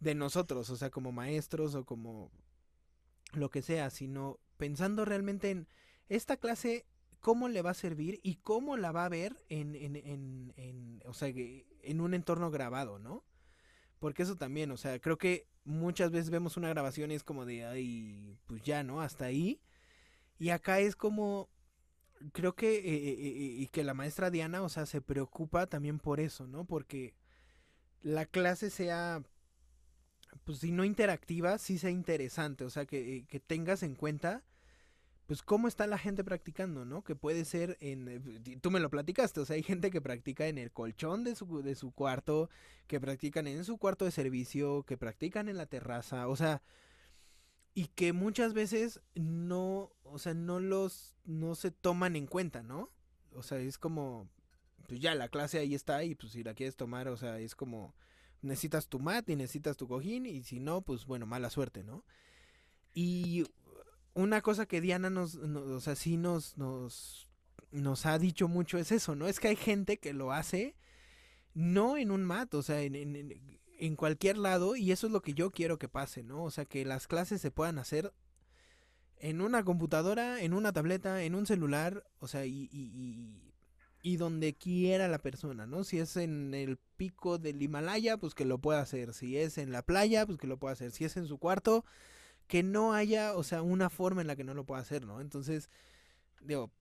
[0.00, 2.30] de nosotros, o sea, como maestros o como
[3.32, 5.68] lo que sea, sino pensando realmente en,
[6.08, 6.86] esta clase,
[7.20, 11.02] ¿cómo le va a servir y cómo la va a ver en, en, en, en
[11.06, 13.24] o sea, en un entorno grabado, ¿no?
[14.00, 17.46] Porque eso también, o sea, creo que muchas veces vemos una grabación y es como
[17.46, 19.00] de, ay, pues ya, ¿no?
[19.00, 19.60] Hasta ahí.
[20.38, 21.48] Y acá es como,
[22.32, 25.98] creo que, eh, eh, eh, y que la maestra Diana, o sea, se preocupa también
[25.98, 26.64] por eso, ¿no?
[26.64, 27.14] Porque
[28.02, 29.22] la clase sea,
[30.44, 34.42] pues si no interactiva, sí sea interesante, o sea, que, que tengas en cuenta
[35.30, 37.04] pues cómo está la gente practicando, ¿no?
[37.04, 40.58] Que puede ser en, tú me lo platicaste, o sea, hay gente que practica en
[40.58, 42.50] el colchón de su, de su cuarto,
[42.88, 46.62] que practican en su cuarto de servicio, que practican en la terraza, o sea,
[47.74, 52.90] y que muchas veces no, o sea, no los, no se toman en cuenta, ¿no?
[53.32, 54.28] O sea, es como,
[54.88, 57.54] pues ya la clase ahí está y pues si la quieres tomar, o sea, es
[57.54, 57.94] como,
[58.42, 62.04] necesitas tu mat y necesitas tu cojín y si no, pues bueno, mala suerte, ¿no?
[62.94, 63.44] Y
[64.14, 67.28] una cosa que Diana nos, o sea, sí nos, nos,
[67.70, 69.26] nos ha dicho mucho es eso, ¿no?
[69.26, 70.76] Es que hay gente que lo hace
[71.54, 75.22] no en un mat, o sea, en, en, en cualquier lado, y eso es lo
[75.22, 76.44] que yo quiero que pase, ¿no?
[76.44, 78.12] O sea, que las clases se puedan hacer
[79.16, 83.49] en una computadora, en una tableta, en un celular, o sea, y, y, y,
[84.02, 85.84] donde quiera la persona, ¿no?
[85.84, 89.12] Si es en el pico del Himalaya, pues que lo pueda hacer.
[89.14, 90.90] Si es en la playa, pues que lo pueda hacer.
[90.90, 91.84] Si es en su cuarto,
[92.46, 95.20] que no haya, o sea, una forma en la que no lo pueda hacer, ¿no?
[95.20, 95.70] Entonces,
[96.40, 96.72] digo,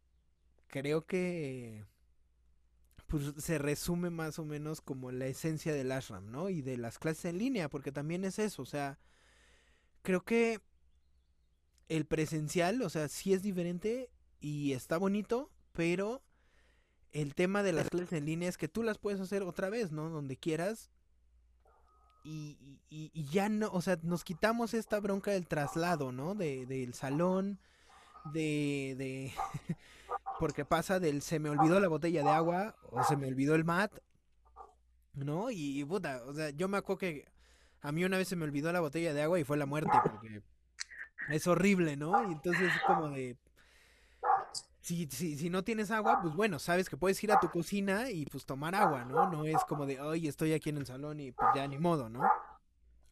[0.67, 1.85] creo que
[3.07, 6.49] pues, se resume más o menos como la esencia del ashram, ¿no?
[6.49, 8.99] Y de las clases en línea, porque también es eso, o sea,
[10.03, 10.61] creo que
[11.89, 14.09] el presencial, o sea, sí es diferente
[14.39, 16.23] y está bonito, pero
[17.11, 19.91] el tema de las clases en línea es que tú las puedes hacer otra vez,
[19.91, 20.09] ¿no?
[20.09, 20.91] Donde quieras
[22.23, 26.35] y, y, ya no, o sea, nos quitamos esta bronca del traslado, ¿no?
[26.35, 27.59] De, del salón,
[28.25, 29.33] de, de,
[30.39, 33.63] porque pasa del se me olvidó la botella de agua o se me olvidó el
[33.63, 33.91] mat,
[35.13, 35.49] ¿no?
[35.49, 37.25] Y, puta, o sea, yo me acuerdo que
[37.81, 39.97] a mí una vez se me olvidó la botella de agua y fue la muerte,
[40.03, 40.41] porque
[41.29, 42.29] es horrible, ¿no?
[42.29, 43.37] Y entonces es como de,
[44.81, 48.09] si, si, si, no tienes agua, pues bueno, sabes que puedes ir a tu cocina
[48.09, 49.29] y pues tomar agua, ¿no?
[49.29, 52.09] No es como de, oye, estoy aquí en el salón y pues ya ni modo,
[52.09, 52.21] ¿no?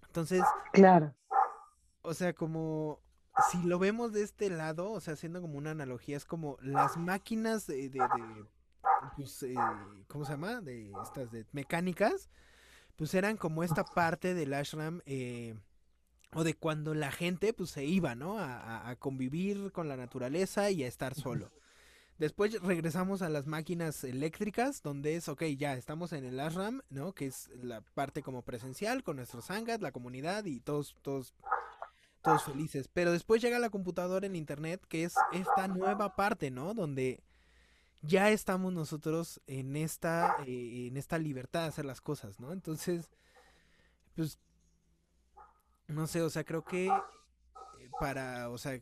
[0.06, 1.14] Entonces, claro.
[2.02, 3.02] O sea, como
[3.52, 6.98] si lo vemos de este lado, o sea, haciendo como una analogía, es como las
[6.98, 8.00] máquinas de, de,
[9.16, 9.56] pues, eh,
[10.08, 10.62] ¿cómo se llama?
[10.62, 12.30] De estas de mecánicas,
[12.96, 15.56] pues eran como esta parte del ashram, eh,
[16.34, 18.38] o de cuando la gente pues se iba, ¿no?
[18.38, 21.52] A, a, convivir con la naturaleza y a estar solo.
[22.18, 27.14] Después regresamos a las máquinas eléctricas, donde es, ok, ya estamos en el ashram, ¿no?
[27.14, 31.36] Que es la parte como presencial, con nuestros sangas, la comunidad y todos, todos,
[32.24, 32.90] todos felices.
[32.92, 36.74] Pero después llega la computadora, en internet, que es esta nueva parte, ¿no?
[36.74, 37.22] Donde
[38.02, 42.52] ya estamos nosotros en esta, eh, en esta libertad de hacer las cosas, ¿no?
[42.52, 43.12] Entonces,
[44.16, 44.40] pues,
[45.88, 46.92] no sé, o sea, creo que eh,
[48.00, 48.80] para, o sea,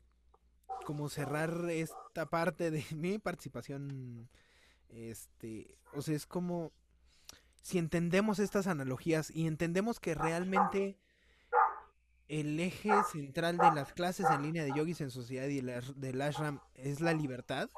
[0.86, 4.30] como cerrar esta parte de mi participación,
[4.90, 6.72] este, o sea, es como
[7.62, 11.00] si entendemos estas analogías y entendemos que realmente
[12.28, 16.60] el eje central de las clases en línea de yogis en sociedad y del ashram
[16.74, 17.70] es la libertad,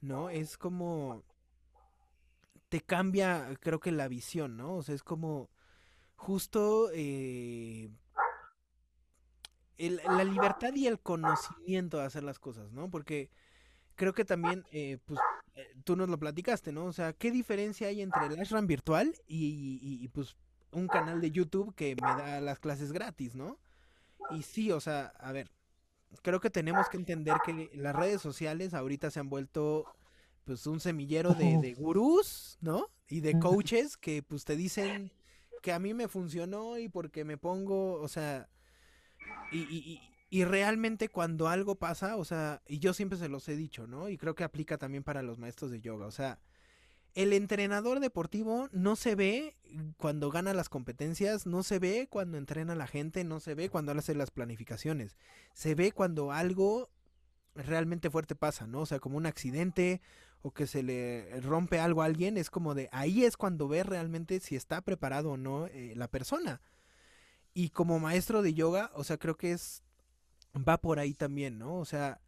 [0.00, 0.30] ¿no?
[0.30, 1.24] Es como
[2.68, 4.76] te cambia, creo que la visión, ¿no?
[4.76, 5.48] O sea, es como
[6.16, 7.90] justo eh,
[9.78, 12.90] la libertad y el conocimiento de hacer las cosas, ¿no?
[12.90, 13.30] Porque
[13.94, 15.20] creo que también, eh, pues,
[15.54, 16.86] eh, tú nos lo platicaste, ¿no?
[16.86, 20.36] O sea, ¿qué diferencia hay entre el ashram virtual y, pues,
[20.72, 23.58] un canal de YouTube que me da las clases gratis, ¿no?
[24.30, 25.50] Y sí, o sea, a ver,
[26.22, 29.84] creo que tenemos que entender que las redes sociales ahorita se han vuelto,
[30.44, 32.88] pues, un semillero de, de gurús, ¿no?
[33.08, 35.10] Y de coaches que, pues, te dicen
[35.62, 38.48] que a mí me funcionó y porque me pongo, o sea,
[39.50, 40.00] y, y,
[40.30, 44.08] y, realmente cuando algo pasa, o sea, y yo siempre se los he dicho, ¿no?
[44.08, 46.38] Y creo que aplica también para los maestros de yoga, o sea,
[47.14, 49.56] el entrenador deportivo no se ve
[49.96, 53.70] cuando gana las competencias, no se ve cuando entrena a la gente, no se ve
[53.70, 55.16] cuando hace las planificaciones,
[55.52, 56.90] se ve cuando algo
[57.54, 58.82] realmente fuerte pasa, ¿no?
[58.82, 60.00] O sea, como un accidente
[60.42, 63.82] o que se le rompe algo a alguien, es como de ahí es cuando ve
[63.82, 66.60] realmente si está preparado o no eh, la persona.
[67.58, 69.82] Y como maestro de yoga, o sea, creo que es.
[70.56, 71.80] Va por ahí también, ¿no?
[71.80, 72.20] O sea,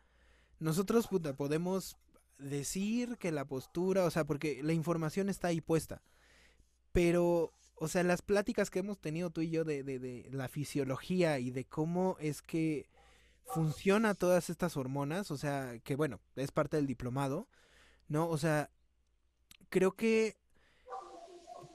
[0.59, 1.97] nosotros podemos
[2.39, 6.03] decir que la postura, o sea, porque la información está ahí puesta.
[6.91, 10.49] Pero, o sea, las pláticas que hemos tenido tú y yo de, de, de la
[10.49, 12.89] fisiología y de cómo es que
[13.55, 17.47] funciona todas estas hormonas, o sea, que bueno, es parte del diplomado,
[18.09, 18.29] ¿no?
[18.29, 18.69] O sea,
[19.69, 20.39] creo que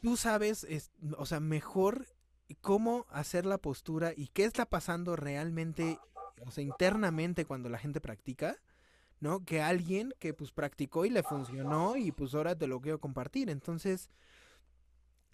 [0.01, 0.68] tú sabes,
[1.18, 2.06] o sea, mejor
[2.54, 5.98] cómo hacer la postura y qué está pasando realmente,
[6.46, 8.58] o sea, internamente cuando la gente practica,
[9.20, 9.43] ¿no?
[9.43, 13.50] Que alguien que pues practicó y le funcionó y pues ahora te lo quiero compartir.
[13.50, 14.10] Entonces,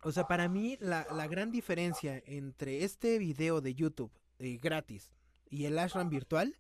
[0.03, 5.13] o sea, para mí la, la gran diferencia entre este video de YouTube eh, gratis
[5.49, 6.57] y el ashram virtual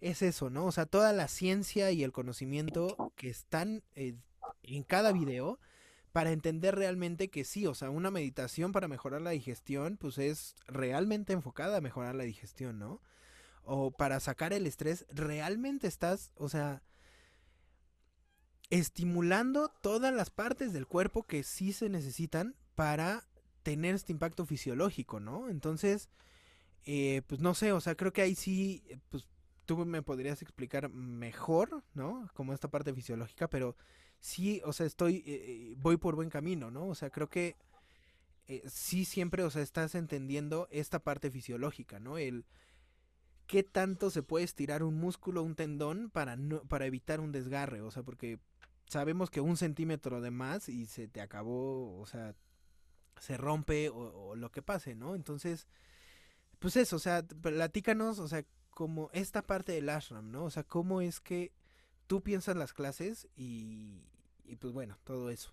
[0.00, 0.64] es eso, ¿no?
[0.64, 4.16] O sea, toda la ciencia y el conocimiento que están eh,
[4.62, 5.60] en cada video
[6.12, 10.56] para entender realmente que sí, o sea, una meditación para mejorar la digestión, pues es
[10.66, 13.00] realmente enfocada a mejorar la digestión, ¿no?
[13.62, 16.82] O para sacar el estrés, realmente estás, o sea,
[18.70, 23.28] estimulando todas las partes del cuerpo que sí se necesitan para
[23.62, 25.48] tener este impacto fisiológico, ¿no?
[25.48, 26.08] Entonces,
[26.84, 29.28] eh, pues no sé, o sea, creo que ahí sí, pues
[29.66, 32.28] tú me podrías explicar mejor, ¿no?
[32.34, 33.76] Como esta parte fisiológica, pero
[34.20, 36.86] sí, o sea, estoy, eh, eh, voy por buen camino, ¿no?
[36.86, 37.56] O sea, creo que
[38.66, 42.18] sí siempre, o sea, estás entendiendo esta parte fisiológica, ¿no?
[42.18, 42.44] El
[43.50, 47.80] qué tanto se puede estirar un músculo, un tendón para, no, para evitar un desgarre,
[47.80, 48.38] o sea, porque
[48.86, 52.36] sabemos que un centímetro de más y se te acabó, o sea,
[53.18, 55.14] se rompe o, lo que pase, ¿no?
[55.14, 55.66] Entonces,
[56.58, 60.44] pues eso, o sea, platícanos, o sea, como esta parte del ashram, ¿no?
[60.44, 61.52] O sea, cómo es que
[62.06, 64.02] tú piensas las clases y,
[64.56, 65.52] pues bueno, todo eso.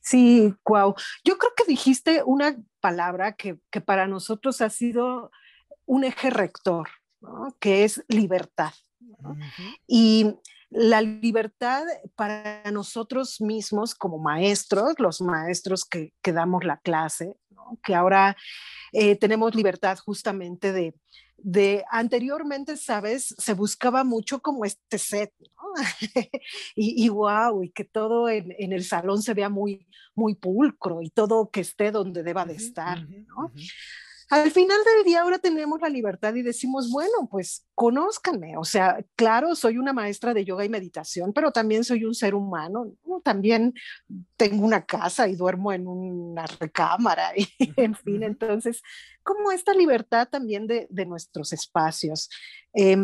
[0.00, 0.94] Sí, wow.
[1.24, 5.30] Yo creo que dijiste una palabra que, para nosotros ha sido
[5.84, 6.88] un eje rector,
[7.20, 7.56] ¿no?
[7.60, 8.72] que es libertad.
[9.86, 10.34] Y
[10.70, 17.36] la libertad para nosotros mismos como maestros, los maestros que, que damos la clase,
[17.82, 18.36] que ahora
[18.92, 20.94] eh, tenemos libertad justamente de,
[21.38, 25.72] de anteriormente, sabes, se buscaba mucho como este set, ¿no?
[26.74, 31.00] y, y, wow, y que todo en, en, el salón se vea muy, muy pulcro
[31.02, 33.52] y todo que esté donde deba de estar, ¿no?
[34.30, 38.58] Al final del día ahora tenemos la libertad y decimos, bueno, pues conózcanme.
[38.58, 42.34] O sea, claro, soy una maestra de yoga y meditación, pero también soy un ser
[42.34, 42.92] humano.
[43.24, 43.72] También
[44.36, 48.82] tengo una casa y duermo en una recámara y en fin, entonces,
[49.22, 52.28] como esta libertad también de, de nuestros espacios.
[52.74, 52.98] Eh,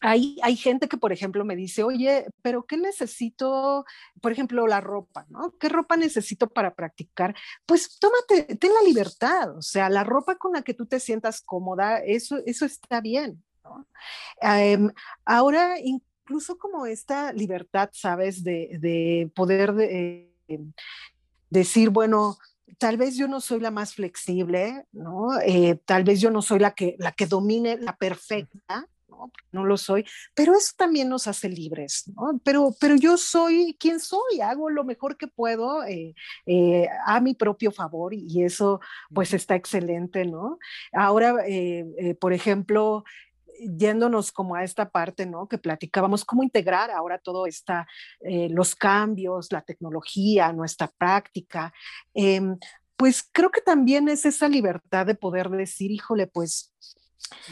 [0.00, 3.84] hay, hay, gente que, por ejemplo, me dice, oye, pero ¿qué necesito?
[4.20, 5.54] Por ejemplo, la ropa, ¿no?
[5.58, 7.34] ¿Qué ropa necesito para practicar?
[7.66, 11.42] Pues tómate, ten la libertad, o sea, la ropa con la que tú te sientas
[11.42, 13.86] cómoda, eso, eso está bien, ¿no?
[14.40, 14.90] Em,
[15.24, 18.42] ahora, incluso como esta libertad, ¿sabes?
[18.42, 20.60] De, de poder de, eh,
[21.50, 22.38] decir, bueno,
[22.78, 25.38] tal vez yo no soy la más flexible, ¿no?
[25.44, 28.88] Eh, tal vez yo no soy la que, la que domine la perfecta,
[29.52, 29.64] ¿no?
[29.64, 30.04] lo soy,
[30.34, 32.40] pero eso también nos hace libres, ¿no?
[32.44, 36.14] Pero, pero yo soy quien soy, hago lo mejor que puedo eh,
[36.46, 38.80] eh, a mi propio favor y eso
[39.12, 40.58] pues está excelente, ¿no?
[40.92, 43.04] Ahora, eh, por ejemplo,
[43.76, 45.46] yéndonos como a esta parte, ¿no?
[45.46, 47.86] Que platicábamos, cómo integrar ahora todo está,
[48.22, 51.72] los cambios, la tecnología, nuestra práctica.
[52.14, 52.56] Em,
[53.00, 56.70] pues creo que también es esa libertad de poder decir, híjole, pues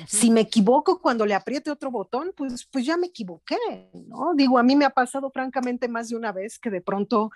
[0.07, 3.57] si me equivoco cuando le apriete otro botón, pues, pues ya me equivoqué,
[4.07, 4.33] ¿no?
[4.35, 7.31] Digo, a mí me ha pasado francamente más de una vez que de pronto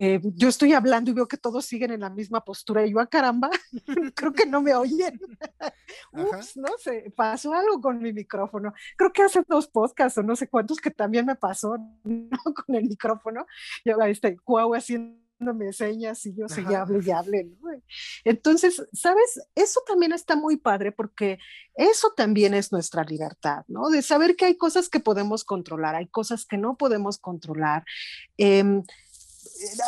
[0.00, 3.00] eh, yo estoy hablando y veo que todos siguen en la misma postura y yo,
[3.00, 3.50] a ah, caramba,
[4.14, 5.20] creo que no me oyen.
[6.12, 8.72] Ups, no sé, pasó algo con mi micrófono.
[8.96, 12.38] Creo que hace dos podcasts o no sé cuántos que también me pasó ¿no?
[12.54, 13.46] con el micrófono.
[13.84, 17.44] Yo, este, cuau, haciendo me señas y yo seguía hable y hable.
[17.44, 17.70] ¿no?
[18.24, 19.40] Entonces, ¿sabes?
[19.54, 21.38] Eso también está muy padre porque
[21.74, 23.88] eso también es nuestra libertad, ¿no?
[23.90, 27.84] De saber que hay cosas que podemos controlar, hay cosas que no podemos controlar.
[28.36, 28.82] Em,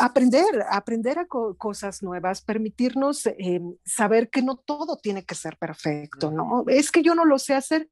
[0.01, 6.31] aprender, aprender a cosas nuevas, permitirnos em, saber que no todo tiene que ser perfecto,
[6.31, 6.65] ¿no?
[6.67, 7.89] Es que yo no lo sé hacer,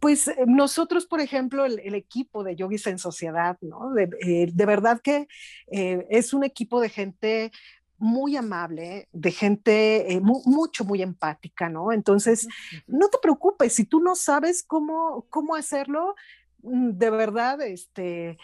[0.00, 3.92] pues eh, nosotros, por ejemplo, el, equipo de Yogis en Sociedad, ¿no?
[3.92, 5.28] De, eh, verdad que
[5.70, 7.52] eh, es un equipo de gente
[7.98, 11.92] muy amable, de gente mucho, muy empática, ¿no?
[11.92, 12.46] Entonces,
[12.86, 16.14] no te preocupes, si tú no sabes cómo, cómo hacerlo,
[16.62, 18.36] mm, de verdad, este,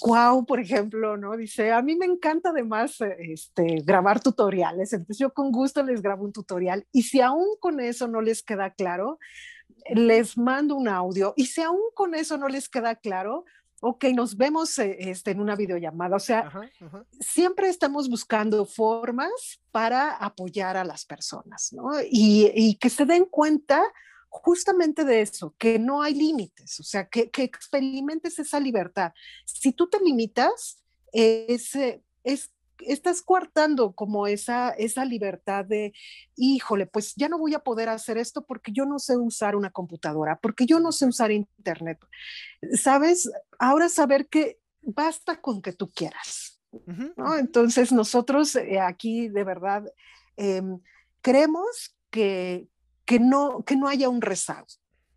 [0.00, 1.36] Cuau, por ejemplo, ¿no?
[1.36, 6.24] Dice, a mí me encanta además este, grabar tutoriales, entonces yo con gusto les grabo
[6.24, 9.18] un tutorial y si aún con eso no les queda claro,
[9.90, 13.44] les mando un audio y si aún con eso no les queda claro,
[13.80, 16.16] ok, nos vemos eh, este, en una videollamada.
[16.16, 16.50] O sea,
[17.20, 21.90] siempre estamos buscando formas para apoyar a las personas, ¿no?
[22.10, 23.82] Y, y, que se den cuenta
[24.28, 29.12] justamente de eso, que no hay límites, o sea, que, que experimentes esa libertad.
[29.46, 31.72] Si tú te limitas, es,
[32.24, 32.50] es
[32.80, 35.92] estás coartando como esa, esa libertad de,
[36.36, 39.70] híjole, pues ya no voy a poder hacer esto porque yo no sé usar una
[39.70, 41.98] computadora, porque yo no sé usar internet.
[42.74, 43.30] ¿Sabes?
[43.58, 46.60] Ahora saber que basta con que tú quieras.
[47.16, 47.36] ¿no?
[47.36, 49.84] Entonces nosotros eh, aquí de verdad
[50.36, 50.80] em,
[51.22, 52.68] creemos que,
[53.04, 54.66] que, no, que no haya un rezago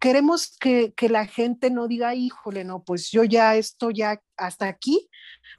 [0.02, 4.68] queremos que, que, la gente no diga, híjole, no, pues yo ya estoy ya hasta
[4.68, 5.08] aquí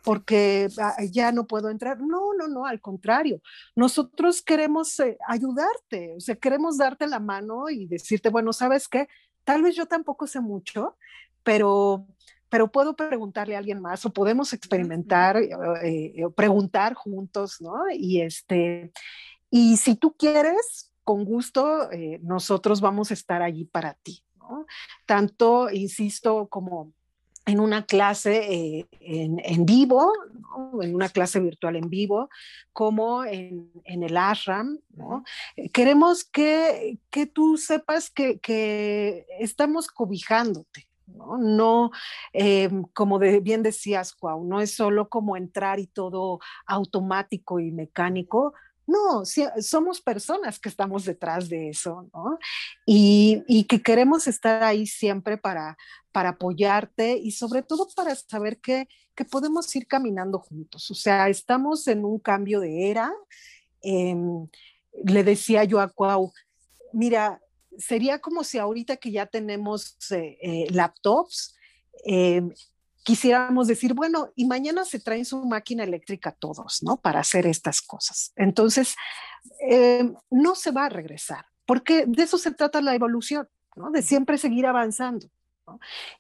[0.03, 2.01] porque ah, ya no puedo entrar.
[2.01, 3.41] No, no, no, al contrario.
[3.77, 9.07] Nosotros queremos eh, ayudarte, o sea, queremos darte la mano y decirte, bueno, ¿sabes qué?
[9.45, 10.97] Tal vez yo tampoco sé mucho,
[11.45, 12.05] pero
[12.49, 15.49] pero puedo preguntarle a alguien más o podemos experimentar, eh,
[15.85, 17.85] eh, preguntar juntos, ¿no?
[17.91, 18.93] Y este,
[19.51, 21.89] y si tú quieres, con gusto,
[22.21, 24.23] nosotros vamos a estar allí para ti.
[25.07, 26.93] Tanto, insisto, como
[27.47, 30.13] en una clase eh, en, vivo,
[30.81, 32.29] en una clase virtual en vivo,
[32.73, 34.79] como en, el ashram.
[35.57, 36.99] Eh, queremos que,
[37.33, 40.89] tú sepas que, estamos cobijándote.
[41.07, 41.91] No,
[42.33, 48.55] eh, como bien decías, Cuau, no es solo como entrar y todo automático y mecánico,
[48.87, 49.23] no,
[49.61, 52.39] somos personas que estamos detrás de eso, ¿no?
[52.85, 55.77] Y, que queremos estar ahí siempre para,
[56.11, 58.89] para apoyarte y sobre todo para saber que,
[59.31, 60.91] podemos ir caminando juntos.
[60.91, 63.13] O sea, estamos en un cambio de era.
[63.81, 64.49] Em,
[65.05, 66.33] le decía yo a Cuau,
[66.93, 67.41] mira,
[67.79, 71.55] sería como si ahorita que ya tenemos eh, eh, laptops,
[72.05, 72.51] em,
[73.03, 76.99] quisiéramos decir, bueno, y mañana se traen su máquina eléctrica todos, ¿no?
[76.99, 78.33] Para hacer estas cosas.
[78.37, 78.95] Entonces,
[79.69, 83.91] eh, no se va a regresar, porque de eso se trata la evolución, ¿no?
[83.91, 85.27] De siempre seguir avanzando.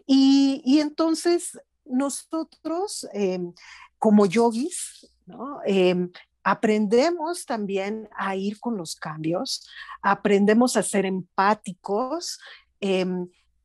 [0.07, 3.41] Y, entonces, nosotros, eh,
[3.99, 5.61] como yogis, ¿no?
[5.67, 6.09] Eh,
[6.45, 9.69] aprendemos también a ir con los cambios,
[10.01, 12.41] aprendemos a ser empáticos,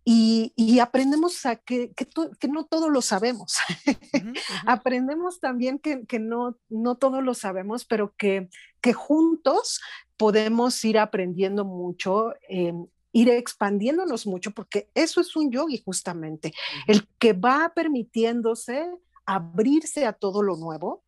[0.10, 3.58] y, aprendemos a que, que, no todo lo sabemos.
[4.66, 8.48] aprendemos también que, que, no, no todo lo sabemos, pero que,
[8.80, 9.82] que juntos
[10.16, 12.72] podemos ir aprendiendo mucho, eh,
[13.12, 16.54] ir expandiéndonos mucho, porque eso es un yogi justamente,
[16.88, 18.90] el que va permitiéndose
[19.26, 21.04] abrirse a todo lo nuevo.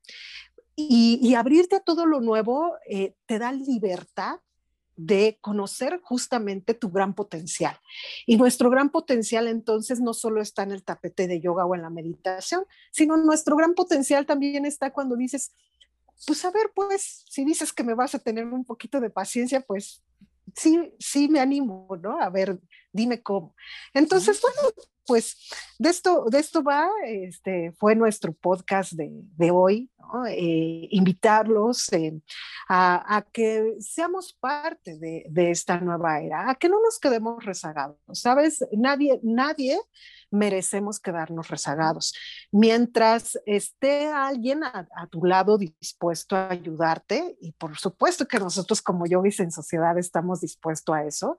[0.75, 4.39] Y, abrirte a todo lo nuevo eh, te da libertad
[4.99, 7.79] de conocer justamente tu gran potencial.
[8.25, 11.81] Y nuestro gran potencial entonces no solo está en el tapete de yoga o en
[11.81, 15.53] la meditación, sino nuestro gran potencial también está cuando dices,
[16.27, 19.61] pues a ver, pues si dices que me vas a tener un poquito de paciencia,
[19.61, 20.03] pues
[20.53, 22.21] sí, sí me animo, ¿no?
[22.21, 22.59] A ver,
[22.91, 23.55] dime cómo.
[23.93, 24.73] Entonces, bueno,
[25.09, 25.37] pues
[25.79, 29.89] de esto, de esto va, este, fue nuestro podcast de, hoy,
[30.27, 32.21] eh, invitarlos eh,
[32.69, 37.97] a, que seamos parte de, de, esta nueva era, a que no nos quedemos rezagados,
[38.13, 38.63] ¿sabes?
[38.71, 39.79] Nadie, nadie
[40.31, 42.13] merecemos quedarnos rezagados.
[42.51, 49.07] Mientras esté alguien a, tu lado dispuesto a ayudarte, y por supuesto que nosotros como
[49.07, 51.37] yogis en sociedad estamos dispuestos a eso,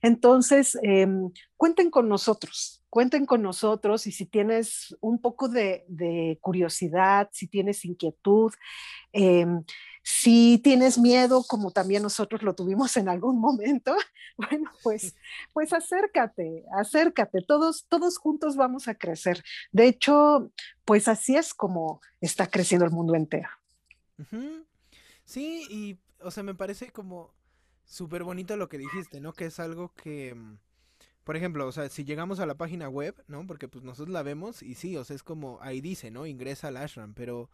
[0.00, 6.36] entonces em, cuenten con nosotros, cuenten con nosotros y si tienes un poco de, de
[6.42, 8.52] curiosidad, si tienes inquietud,
[9.14, 9.46] eh,
[10.02, 13.96] si tienes miedo, como también nosotros lo tuvimos en algún momento,
[14.36, 15.14] bueno, pues,
[15.54, 19.42] pues acércate, acércate, todos, todos juntos vamos a crecer.
[19.70, 20.52] De hecho,
[20.84, 23.48] pues así es como está creciendo el mundo entero.
[25.24, 27.32] Sí, y, o sea, me parece como
[27.86, 29.32] súper bonito lo que dijiste, ¿no?
[29.32, 30.58] Que es algo que, mm,
[31.24, 33.46] por ejemplo, o sea, si llegamos a la página web, ¿no?
[33.46, 36.26] Porque pues nosotros la vemos y sí, o sea, es como, ahí dice, ¿no?
[36.26, 37.50] Ingresa al ashram, pero...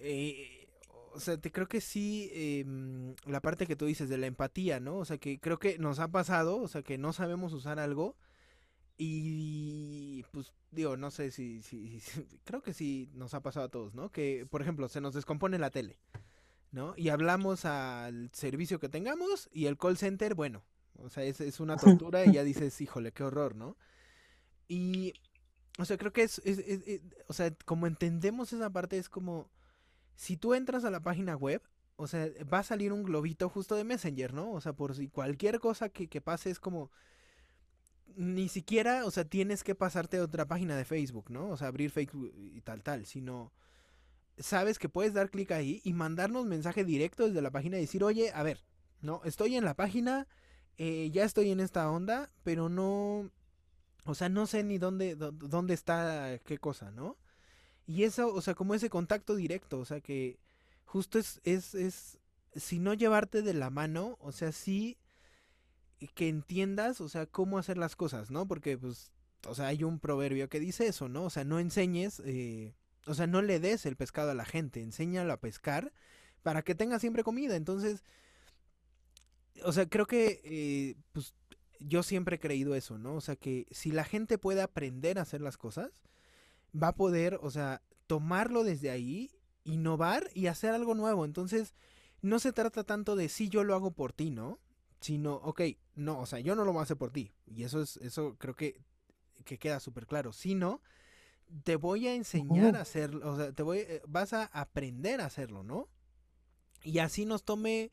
[0.00, 0.68] Eh,
[1.12, 4.78] o sea, te creo que sí, em, la parte que tú dices de la empatía,
[4.78, 4.98] ¿no?
[4.98, 8.16] O sea, que creo que nos ha pasado, o sea, que no sabemos usar algo
[8.98, 12.00] y pues digo, no sé si, si,
[12.44, 14.10] creo que sí nos ha pasado a todos, ¿no?
[14.10, 15.98] Que, por ejemplo, se nos descompone la tele,
[16.72, 16.94] ¿no?
[16.96, 20.64] Y hablamos al servicio que tengamos y el call center, bueno,
[20.98, 23.76] o sea, es, es una tortura y ya dices, híjole, qué horror, ¿no?
[24.68, 25.14] Y,
[25.78, 29.50] o sea, creo que es, es, o sea, como entendemos esa parte, es como
[30.18, 31.62] si tú entras a la página web,
[31.94, 34.52] o sea, va a salir un globito justo de Messenger, ¿no?
[34.52, 36.90] O sea, por si cualquier cosa que, pase es como...
[38.16, 41.50] Ni siquiera, o sea, tienes que pasarte a otra página de Facebook, ¿no?
[41.50, 43.52] O sea, abrir Facebook y tal, tal, sino...
[44.38, 48.02] Sabes que puedes dar clic ahí y mandarnos mensaje directo desde la página y decir,
[48.04, 48.64] oye, a ver,
[49.00, 50.26] no, estoy en la página,
[50.78, 53.30] eh, ya estoy en esta onda, pero no,
[54.04, 57.16] o sea, no sé ni dónde, dónde está qué cosa, ¿no?
[57.86, 60.38] Y eso, o sea, como ese contacto directo, o sea, que
[60.84, 62.18] justo es, es, es,
[62.54, 64.98] si no llevarte de la mano, o sea, sí
[66.14, 68.46] que entiendas, o sea, cómo hacer las cosas, ¿no?
[68.46, 69.10] Porque, pues,
[69.46, 71.24] o sea, hay un proverbio que dice eso, ¿no?
[71.24, 72.74] O sea, no enseñes, eh,
[73.06, 75.92] o sea, no le des el pescado a la gente, enséñalo a pescar
[76.42, 77.56] para que tenga siempre comida.
[77.56, 78.04] Entonces,
[79.64, 81.34] o sea, creo que, eh, pues,
[81.80, 83.14] yo siempre he creído eso, ¿no?
[83.14, 85.90] O sea, que si la gente puede aprender a hacer las cosas,
[86.74, 89.30] va a poder, o sea, tomarlo desde ahí,
[89.64, 91.24] innovar y hacer algo nuevo.
[91.24, 91.74] Entonces,
[92.20, 94.58] no se trata tanto de si yo lo hago por ti, ¿no?
[95.00, 95.62] Sino, ok,
[95.94, 97.32] no, o sea, yo no lo voy a hacer por ti.
[97.46, 98.80] Y eso es, eso creo que,
[99.44, 100.32] que queda súper claro.
[100.32, 100.82] Sino,
[101.62, 105.26] te voy a enseñar a hacerlo, o sea, te voy, eh, vas a aprender a
[105.26, 105.88] hacerlo, ¿no?
[106.82, 107.92] Y así nos tome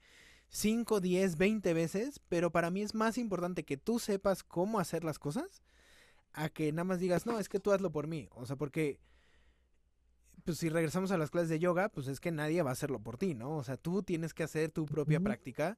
[0.50, 5.04] 5, 10, 20 veces, pero para mí es más importante que tú sepas cómo hacer
[5.04, 5.64] las cosas
[6.34, 8.28] a que nada más digas, no, es que tú hazlo por mí.
[8.32, 9.00] O sea, porque,
[10.44, 13.00] pues si regresamos a las clases de yoga, pues es que nadie va a hacerlo
[13.00, 13.58] por ti, ¿no?
[13.58, 15.78] O sea, tú tienes que hacer tu propia práctica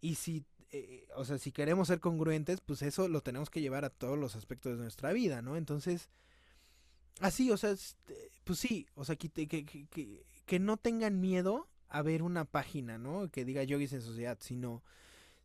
[0.00, 3.84] y si, eh, o sea, si queremos ser congruentes, pues eso lo tenemos que llevar
[3.84, 5.56] a todos los aspectos de nuestra vida, ¿no?
[5.56, 6.08] Entonces,
[7.20, 7.74] así, o sea,
[8.44, 12.98] pues sí, o sea, que, que, que, que no tengan miedo a ver una página,
[12.98, 13.30] ¿no?
[13.30, 14.82] Que diga yogis en sociedad, sino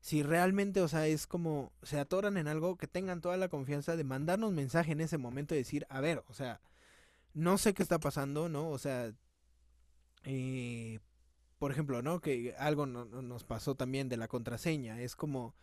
[0.02, 3.96] si realmente, o sea, es como se atoran en algo, que tengan toda la confianza
[3.96, 6.60] de mandarnos mensaje en ese momento y decir, a ver, o sea,
[7.34, 8.70] no sé qué está pasando, ¿no?
[8.70, 9.14] O sea,
[10.26, 11.00] eh,
[11.58, 12.20] por ejemplo, ¿no?
[12.20, 15.56] Que algo nos pasó también de la contraseña, es como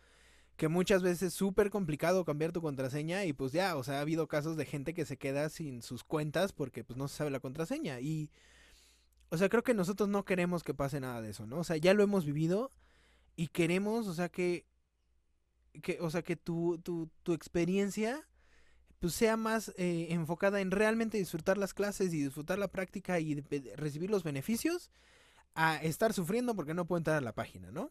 [0.57, 4.01] que muchas veces es súper complicado cambiar tu contraseña y pues ya, o sea, ha
[4.01, 7.31] habido casos de gente que se queda sin sus cuentas porque pues no se sabe
[7.31, 8.29] la contraseña y
[9.31, 11.59] o sea, creo que nosotros no queremos que pase nada de eso, ¿no?
[11.59, 12.69] O sea, ya lo hemos vivido
[13.37, 14.65] y queremos, o sea, que,
[15.81, 18.27] que o sea, que tu, tu, tu experiencia
[18.99, 23.41] pues sea más eh, enfocada en realmente disfrutar las clases y disfrutar la práctica y
[23.75, 24.91] recibir los beneficios
[25.55, 27.89] a estar sufriendo porque no puedo entrar a la página, ¿no?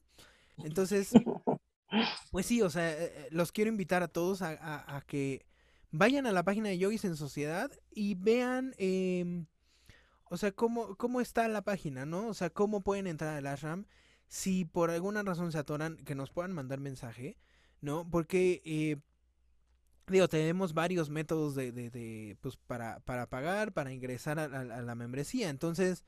[0.59, 1.11] Entonces,
[2.31, 5.47] pues sí, o sea, eh, los quiero invitar a todos a, a, que
[5.91, 9.47] vayan a la página de Yogis en Sociedad y vean eh,
[10.31, 12.29] o sea, ¿cómo, cómo está la página, ¿no?
[12.29, 13.85] O sea, cómo pueden entrar al ashram.
[14.29, 17.37] Si por alguna razón se atoran, que nos puedan mandar mensaje,
[17.81, 18.09] ¿no?
[18.09, 18.97] Porque, eh,
[20.07, 24.95] digo, tenemos varios métodos de, de, de pues, para, para pagar, para ingresar a, la
[24.95, 25.51] membresía.
[25.51, 26.05] Entonces,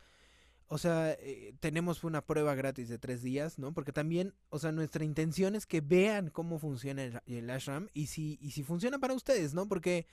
[0.68, 3.74] o sea, eh, tenemos una prueba gratis de tres días, ¿no?
[3.74, 8.06] Porque también, o sea, nuestra intención es que vean cómo funciona el, el ashram y
[8.06, 9.66] si, y si funciona para ustedes, ¿no?
[9.66, 10.06] Porque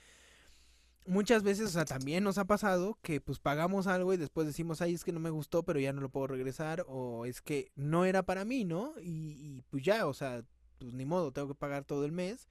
[1.06, 4.80] muchas veces, o sea, también nos ha pasado que pues pagamos algo y después decimos,
[4.80, 7.72] ay, es que no me gustó, pero ya no lo puedo regresar, o es que
[7.74, 8.94] no era para mí, ¿no?
[9.00, 10.44] Y, pues ya, o sea,
[10.78, 12.48] pues ni modo, tengo que pagar todo el mes.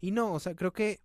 [0.00, 1.00] Y no, o sea, creo que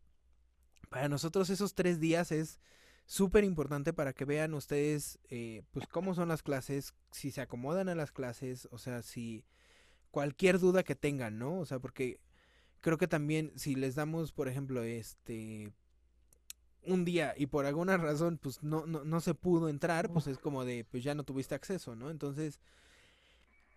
[0.89, 2.59] para nosotros esos tres días es
[3.05, 7.89] súper importante para que vean ustedes, eh, pues cómo son las clases, si se acomodan
[7.89, 9.45] a las clases, o sea, si
[10.11, 11.59] cualquier duda que tengan, ¿no?
[11.59, 12.19] O sea, porque
[12.81, 15.71] creo que también si les damos, por ejemplo, este
[16.84, 20.38] un día y por alguna razón pues no, no, no se pudo entrar, pues es
[20.38, 22.09] como de pues ya no tuviste acceso, ¿no?
[22.09, 22.59] Entonces,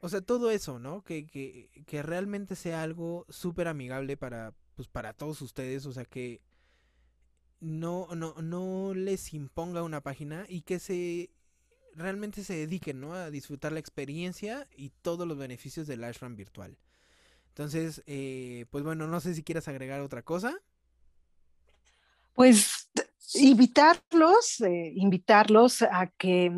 [0.00, 1.02] o sea, todo eso, ¿no?
[1.02, 6.04] Que, que, que realmente sea algo súper amigable para, pues para todos ustedes, o sea,
[6.04, 6.42] que
[7.60, 11.30] no, no, no les imponga una página y que se
[11.94, 13.14] realmente se dediquen, ¿no?
[13.14, 16.76] A disfrutar la experiencia y todos los beneficios del ashram virtual.
[17.48, 20.54] Entonces, eh, pues bueno, no sé si quieras agregar otra cosa.
[22.34, 22.83] Pues
[23.34, 26.52] invitarlos, eh, invitarlos a que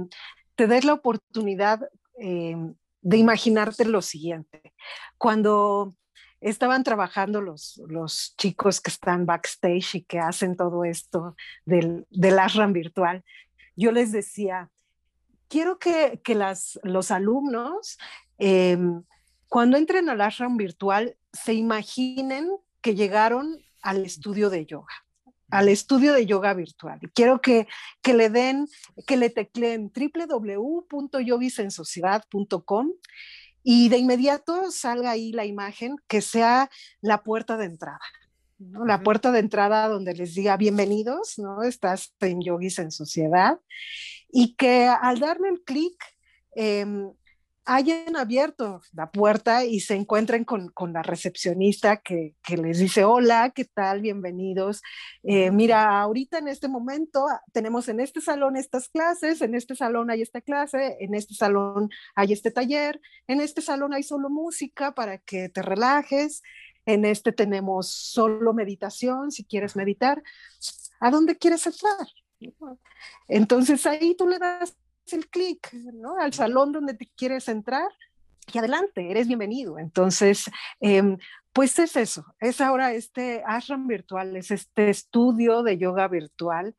[0.54, 1.80] te des la oportunidad
[2.20, 2.56] eh,
[3.02, 4.74] de imaginarte lo siguiente.
[5.18, 5.94] Cuando
[6.40, 12.72] estaban trabajando los, chicos que están backstage y que hacen todo esto del, del ashram
[12.72, 13.24] virtual,
[13.74, 14.70] yo les decía,
[15.48, 17.98] quiero que, que las, los alumnos,
[18.38, 19.02] em,
[19.48, 22.50] cuando entren al ashram virtual, se imaginen
[22.80, 25.05] que llegaron al estudio de yoga
[25.50, 26.98] al estudio de yoga virtual.
[27.02, 27.66] Y quiero que,
[28.02, 28.68] que le den,
[29.06, 32.92] que le tecleen www.yogisensociedad.com
[33.62, 36.70] y de inmediato salga ahí la imagen que sea
[37.00, 38.00] la puerta de entrada.
[38.58, 41.62] La puerta de entrada donde les diga bienvenidos, ¿no?
[41.62, 43.58] Estás en Yogis en Sociedad.
[44.30, 45.94] Y que al darle el clic,
[46.54, 47.10] em,
[47.66, 53.64] hayan abierto la puerta y se encuentren con, la recepcionista que, les dice, hola, ¿qué
[53.64, 54.00] tal?
[54.00, 54.82] Bienvenidos.
[55.24, 60.10] Eh, mira, ahorita en este momento tenemos en este salón estas clases, en este salón
[60.10, 64.94] hay esta clase, en este salón hay este taller, en este salón hay solo música
[64.94, 66.42] para que te relajes.
[66.86, 70.22] En este tenemos solo meditación, si quieres meditar.
[71.00, 72.06] ¿A dónde quieres entrar?
[73.26, 74.76] Entonces ahí tú le das
[75.12, 76.16] el clic ¿no?
[76.18, 77.88] al salón donde te quieres entrar
[78.52, 79.78] y adelante, eres bienvenido.
[79.78, 80.50] Entonces,
[80.80, 81.18] em,
[81.52, 86.76] pues es eso, es ahora este ashram virtual, es este estudio de yoga virtual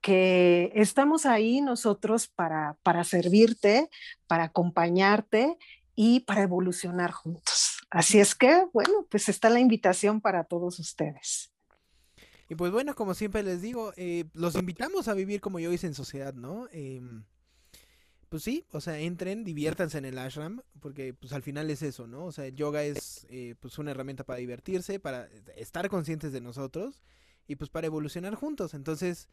[0.00, 3.90] que estamos ahí nosotros para, para servirte,
[4.26, 5.58] para acompañarte
[5.94, 7.80] y para evolucionar juntos.
[7.90, 11.52] Así es que, bueno, pues está la invitación para todos ustedes.
[12.48, 15.86] Y pues bueno, como siempre les digo, eh, los invitamos a vivir como yo hice
[15.86, 16.66] en sociedad, ¿no?
[16.72, 17.24] Em,
[18.30, 22.06] pues sí, o sea, entren, diviértanse en el ashram, porque pues al final es eso,
[22.06, 22.26] ¿no?
[22.26, 26.40] O sea, el yoga es eh, pues una herramienta para divertirse, para estar conscientes de
[26.40, 27.02] nosotros
[27.48, 28.72] y pues para evolucionar juntos.
[28.72, 29.28] Entonces,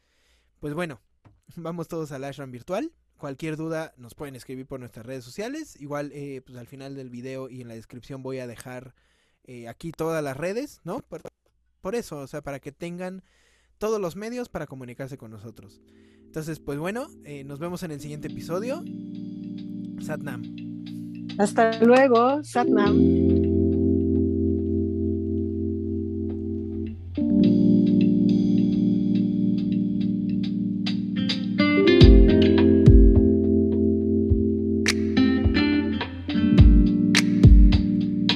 [0.58, 1.00] pues bueno,
[1.56, 2.92] vamos todos al ashram virtual.
[3.18, 5.80] Cualquier duda nos pueden escribir por nuestras redes sociales.
[5.80, 8.94] Igual, eh, pues al final del video y en la descripción voy a dejar
[9.66, 11.02] aquí todas las redes, ¿no?
[11.80, 13.22] por eso, o sea, para que tengan
[13.78, 15.80] todos los medios para comunicarse con nosotros.
[16.28, 18.84] Entonces, pues bueno, eh, nos vemos en el siguiente episodio.
[20.00, 20.42] Satnam.
[21.38, 23.47] Hasta luego, Satnam.